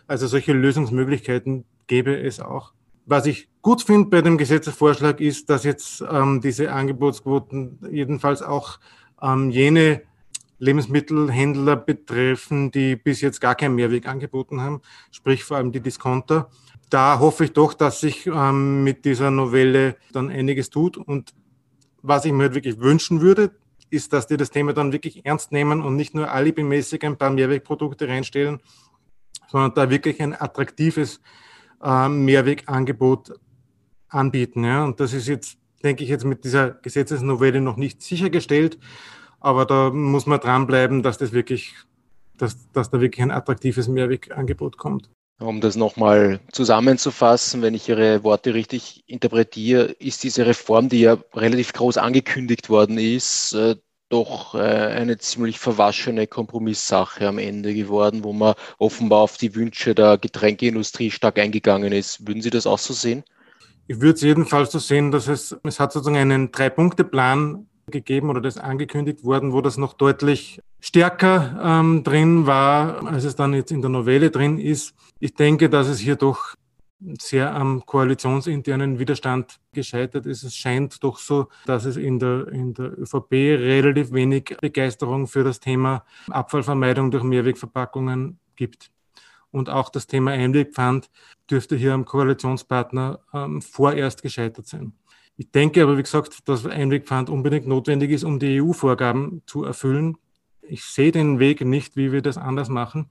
Also 0.08 0.26
solche 0.26 0.54
Lösungsmöglichkeiten 0.54 1.64
gäbe 1.86 2.20
es 2.20 2.40
auch. 2.40 2.72
Was 3.06 3.26
ich 3.26 3.49
gut 3.62 3.82
finde 3.82 4.08
bei 4.08 4.22
dem 4.22 4.38
Gesetzesvorschlag 4.38 5.20
ist, 5.20 5.50
dass 5.50 5.64
jetzt 5.64 6.02
ähm, 6.10 6.40
diese 6.40 6.72
Angebotsquoten 6.72 7.78
jedenfalls 7.90 8.42
auch 8.42 8.78
ähm, 9.22 9.50
jene 9.50 10.02
Lebensmittelhändler 10.58 11.76
betreffen, 11.76 12.70
die 12.70 12.96
bis 12.96 13.20
jetzt 13.20 13.40
gar 13.40 13.54
keinen 13.54 13.74
Mehrweg 13.74 14.06
angeboten 14.06 14.60
haben, 14.60 14.82
sprich 15.10 15.42
vor 15.42 15.56
allem 15.56 15.72
die 15.72 15.80
Discounter. 15.80 16.50
Da 16.90 17.18
hoffe 17.18 17.44
ich 17.44 17.52
doch, 17.52 17.72
dass 17.72 18.00
sich 18.00 18.26
ähm, 18.26 18.84
mit 18.84 19.04
dieser 19.04 19.30
Novelle 19.30 19.96
dann 20.12 20.28
einiges 20.28 20.70
tut. 20.70 20.96
Und 20.96 21.32
was 22.02 22.24
ich 22.24 22.32
mir 22.32 22.44
halt 22.44 22.54
wirklich 22.54 22.78
wünschen 22.78 23.20
würde, 23.20 23.52
ist, 23.90 24.12
dass 24.12 24.26
die 24.26 24.36
das 24.36 24.50
Thema 24.50 24.72
dann 24.72 24.92
wirklich 24.92 25.24
ernst 25.24 25.50
nehmen 25.50 25.82
und 25.82 25.96
nicht 25.96 26.14
nur 26.14 26.30
alibimäßig 26.30 27.04
ein 27.04 27.16
paar 27.16 27.30
Mehrwegprodukte 27.30 28.06
reinstellen, 28.08 28.60
sondern 29.48 29.74
da 29.74 29.90
wirklich 29.90 30.20
ein 30.20 30.38
attraktives 30.38 31.20
äh, 31.82 32.08
Mehrwegangebot 32.08 33.32
anbieten. 34.10 34.64
Ja. 34.64 34.84
Und 34.84 35.00
das 35.00 35.12
ist 35.12 35.28
jetzt, 35.28 35.58
denke 35.82 36.04
ich, 36.04 36.10
jetzt 36.10 36.24
mit 36.24 36.44
dieser 36.44 36.70
Gesetzesnovelle 36.70 37.60
noch 37.60 37.76
nicht 37.76 38.02
sichergestellt. 38.02 38.78
Aber 39.40 39.64
da 39.64 39.90
muss 39.90 40.26
man 40.26 40.40
dranbleiben, 40.40 41.02
dass 41.02 41.18
das 41.18 41.32
wirklich, 41.32 41.74
dass, 42.36 42.70
dass 42.72 42.90
da 42.90 43.00
wirklich 43.00 43.22
ein 43.22 43.30
attraktives 43.30 43.88
Mehrwegangebot 43.88 44.76
kommt. 44.76 45.08
Um 45.38 45.62
das 45.62 45.74
nochmal 45.74 46.38
zusammenzufassen, 46.52 47.62
wenn 47.62 47.72
ich 47.72 47.88
Ihre 47.88 48.22
Worte 48.24 48.52
richtig 48.52 49.04
interpretiere, 49.06 49.84
ist 49.84 50.22
diese 50.22 50.44
Reform, 50.44 50.90
die 50.90 51.00
ja 51.00 51.16
relativ 51.32 51.72
groß 51.72 51.96
angekündigt 51.96 52.68
worden 52.68 52.98
ist, 52.98 53.54
äh, 53.54 53.76
doch 54.10 54.54
äh, 54.54 54.58
eine 54.58 55.16
ziemlich 55.16 55.58
verwaschene 55.58 56.26
Kompromisssache 56.26 57.26
am 57.26 57.38
Ende 57.38 57.72
geworden, 57.72 58.22
wo 58.22 58.34
man 58.34 58.54
offenbar 58.76 59.20
auf 59.20 59.38
die 59.38 59.54
Wünsche 59.54 59.94
der 59.94 60.18
Getränkeindustrie 60.18 61.10
stark 61.10 61.38
eingegangen 61.38 61.92
ist. 61.92 62.26
Würden 62.26 62.42
Sie 62.42 62.50
das 62.50 62.66
auch 62.66 62.78
so 62.78 62.92
sehen? 62.92 63.24
Ich 63.90 64.00
würde 64.00 64.14
es 64.14 64.20
jedenfalls 64.20 64.70
so 64.70 64.78
sehen, 64.78 65.10
dass 65.10 65.26
es, 65.26 65.58
es 65.64 65.80
hat 65.80 65.92
sozusagen 65.92 66.16
einen 66.16 66.52
Drei-Punkte-Plan 66.52 67.66
gegeben 67.90 68.30
oder 68.30 68.40
das 68.40 68.56
angekündigt 68.56 69.24
worden, 69.24 69.52
wo 69.52 69.62
das 69.62 69.78
noch 69.78 69.94
deutlich 69.94 70.60
stärker 70.78 71.60
ähm, 71.60 72.04
drin 72.04 72.46
war, 72.46 73.04
als 73.04 73.24
es 73.24 73.34
dann 73.34 73.52
jetzt 73.52 73.72
in 73.72 73.80
der 73.80 73.90
Novelle 73.90 74.30
drin 74.30 74.58
ist. 74.58 74.94
Ich 75.18 75.34
denke, 75.34 75.68
dass 75.68 75.88
es 75.88 75.98
hier 75.98 76.14
doch 76.14 76.54
sehr 77.20 77.52
am 77.52 77.84
koalitionsinternen 77.84 79.00
Widerstand 79.00 79.58
gescheitert 79.72 80.24
ist. 80.24 80.44
Es 80.44 80.54
scheint 80.54 81.02
doch 81.02 81.18
so, 81.18 81.48
dass 81.66 81.84
es 81.84 81.96
in 81.96 82.20
der, 82.20 82.46
in 82.46 82.74
der 82.74 82.96
ÖVP 82.96 83.32
relativ 83.32 84.12
wenig 84.12 84.56
Begeisterung 84.60 85.26
für 85.26 85.42
das 85.42 85.58
Thema 85.58 86.04
Abfallvermeidung 86.28 87.10
durch 87.10 87.24
Mehrwegverpackungen 87.24 88.38
gibt. 88.54 88.92
Und 89.52 89.68
auch 89.68 89.88
das 89.88 90.06
Thema 90.06 90.32
Einwegpfand 90.32 91.10
dürfte 91.50 91.76
hier 91.76 91.94
am 91.94 92.04
Koalitionspartner 92.04 93.20
ähm, 93.34 93.62
vorerst 93.62 94.22
gescheitert 94.22 94.66
sein. 94.66 94.92
Ich 95.36 95.50
denke 95.50 95.82
aber, 95.82 95.96
wie 95.96 96.02
gesagt, 96.02 96.48
dass 96.48 96.66
Einwegpfand 96.66 97.30
unbedingt 97.30 97.66
notwendig 97.66 98.10
ist, 98.10 98.24
um 98.24 98.38
die 98.38 98.60
EU-Vorgaben 98.60 99.42
zu 99.46 99.64
erfüllen. 99.64 100.16
Ich 100.60 100.84
sehe 100.84 101.12
den 101.12 101.38
Weg 101.38 101.62
nicht, 101.62 101.96
wie 101.96 102.12
wir 102.12 102.22
das 102.22 102.36
anders 102.36 102.68
machen. 102.68 103.10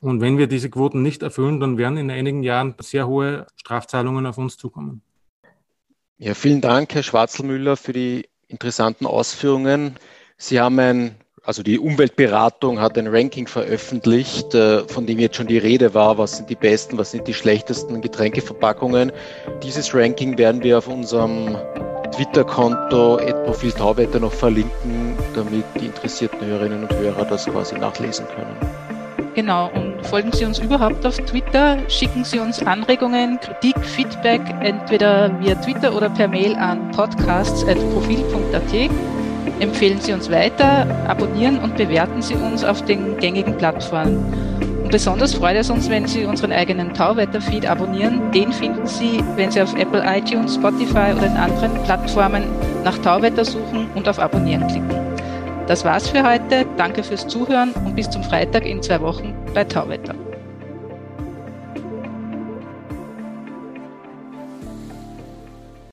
Und 0.00 0.20
wenn 0.20 0.38
wir 0.38 0.46
diese 0.46 0.70
Quoten 0.70 1.02
nicht 1.02 1.22
erfüllen, 1.22 1.60
dann 1.60 1.78
werden 1.78 1.98
in 1.98 2.10
einigen 2.10 2.42
Jahren 2.42 2.74
sehr 2.80 3.06
hohe 3.06 3.46
Strafzahlungen 3.56 4.26
auf 4.26 4.38
uns 4.38 4.56
zukommen. 4.56 5.02
Ja, 6.18 6.34
vielen 6.34 6.60
Dank, 6.60 6.94
Herr 6.94 7.02
Schwarzelmüller, 7.02 7.76
für 7.76 7.92
die 7.92 8.28
interessanten 8.48 9.06
Ausführungen. 9.06 9.96
Sie 10.36 10.60
haben 10.60 10.78
ein, 10.78 11.14
also 11.50 11.64
die 11.64 11.80
Umweltberatung 11.80 12.80
hat 12.80 12.96
ein 12.96 13.08
Ranking 13.08 13.48
veröffentlicht, 13.48 14.54
äh, 14.54 14.86
von 14.86 15.04
dem 15.04 15.18
jetzt 15.18 15.34
schon 15.34 15.48
die 15.48 15.58
Rede 15.58 15.94
war, 15.94 16.16
was 16.16 16.36
sind 16.36 16.48
die 16.48 16.54
besten, 16.54 16.96
was 16.96 17.10
sind 17.10 17.26
die 17.26 17.34
schlechtesten 17.34 18.00
Getränkeverpackungen. 18.00 19.10
Dieses 19.60 19.92
Ranking 19.92 20.38
werden 20.38 20.62
wir 20.62 20.78
auf 20.78 20.86
unserem 20.86 21.56
Twitter-Konto 22.14 23.16
Profil 23.46 23.72
Tauwetter 23.72 24.20
noch 24.20 24.32
verlinken, 24.32 25.18
damit 25.34 25.64
die 25.80 25.86
interessierten 25.86 26.40
Hörerinnen 26.40 26.84
und 26.84 26.92
Hörer 26.92 27.24
das 27.24 27.46
quasi 27.46 27.76
nachlesen 27.76 28.26
können. 28.28 28.54
Genau, 29.34 29.72
und 29.74 30.06
folgen 30.06 30.30
Sie 30.30 30.44
uns 30.44 30.60
überhaupt 30.60 31.04
auf 31.04 31.16
Twitter, 31.16 31.78
schicken 31.88 32.22
Sie 32.22 32.38
uns 32.38 32.62
Anregungen, 32.62 33.40
Kritik, 33.40 33.76
Feedback, 33.84 34.42
entweder 34.60 35.36
via 35.40 35.56
Twitter 35.56 35.96
oder 35.96 36.10
per 36.10 36.28
Mail 36.28 36.54
an 36.54 36.92
podcasts.profil.at. 36.92 39.09
Empfehlen 39.60 40.00
Sie 40.00 40.12
uns 40.12 40.30
weiter, 40.30 40.86
abonnieren 41.06 41.58
und 41.58 41.76
bewerten 41.76 42.22
Sie 42.22 42.34
uns 42.34 42.64
auf 42.64 42.84
den 42.84 43.18
gängigen 43.18 43.56
Plattformen. 43.56 44.24
Und 44.82 44.90
besonders 44.90 45.34
freut 45.34 45.56
es 45.56 45.70
uns, 45.70 45.88
wenn 45.90 46.06
Sie 46.06 46.24
unseren 46.24 46.52
eigenen 46.52 46.94
Tauwetter-Feed 46.94 47.66
abonnieren. 47.66 48.30
Den 48.32 48.52
finden 48.52 48.86
Sie, 48.86 49.22
wenn 49.36 49.50
Sie 49.50 49.60
auf 49.60 49.76
Apple 49.76 50.02
iTunes, 50.04 50.54
Spotify 50.54 51.12
oder 51.16 51.26
in 51.26 51.36
anderen 51.36 51.74
Plattformen 51.84 52.44
nach 52.84 52.98
Tauwetter 52.98 53.44
suchen 53.44 53.88
und 53.94 54.08
auf 54.08 54.18
Abonnieren 54.18 54.66
klicken. 54.66 55.00
Das 55.66 55.84
war's 55.84 56.08
für 56.08 56.28
heute. 56.28 56.66
Danke 56.76 57.04
fürs 57.04 57.28
Zuhören 57.28 57.70
und 57.84 57.94
bis 57.94 58.10
zum 58.10 58.24
Freitag 58.24 58.66
in 58.66 58.82
zwei 58.82 59.00
Wochen 59.00 59.34
bei 59.54 59.62
Tauwetter. 59.62 60.14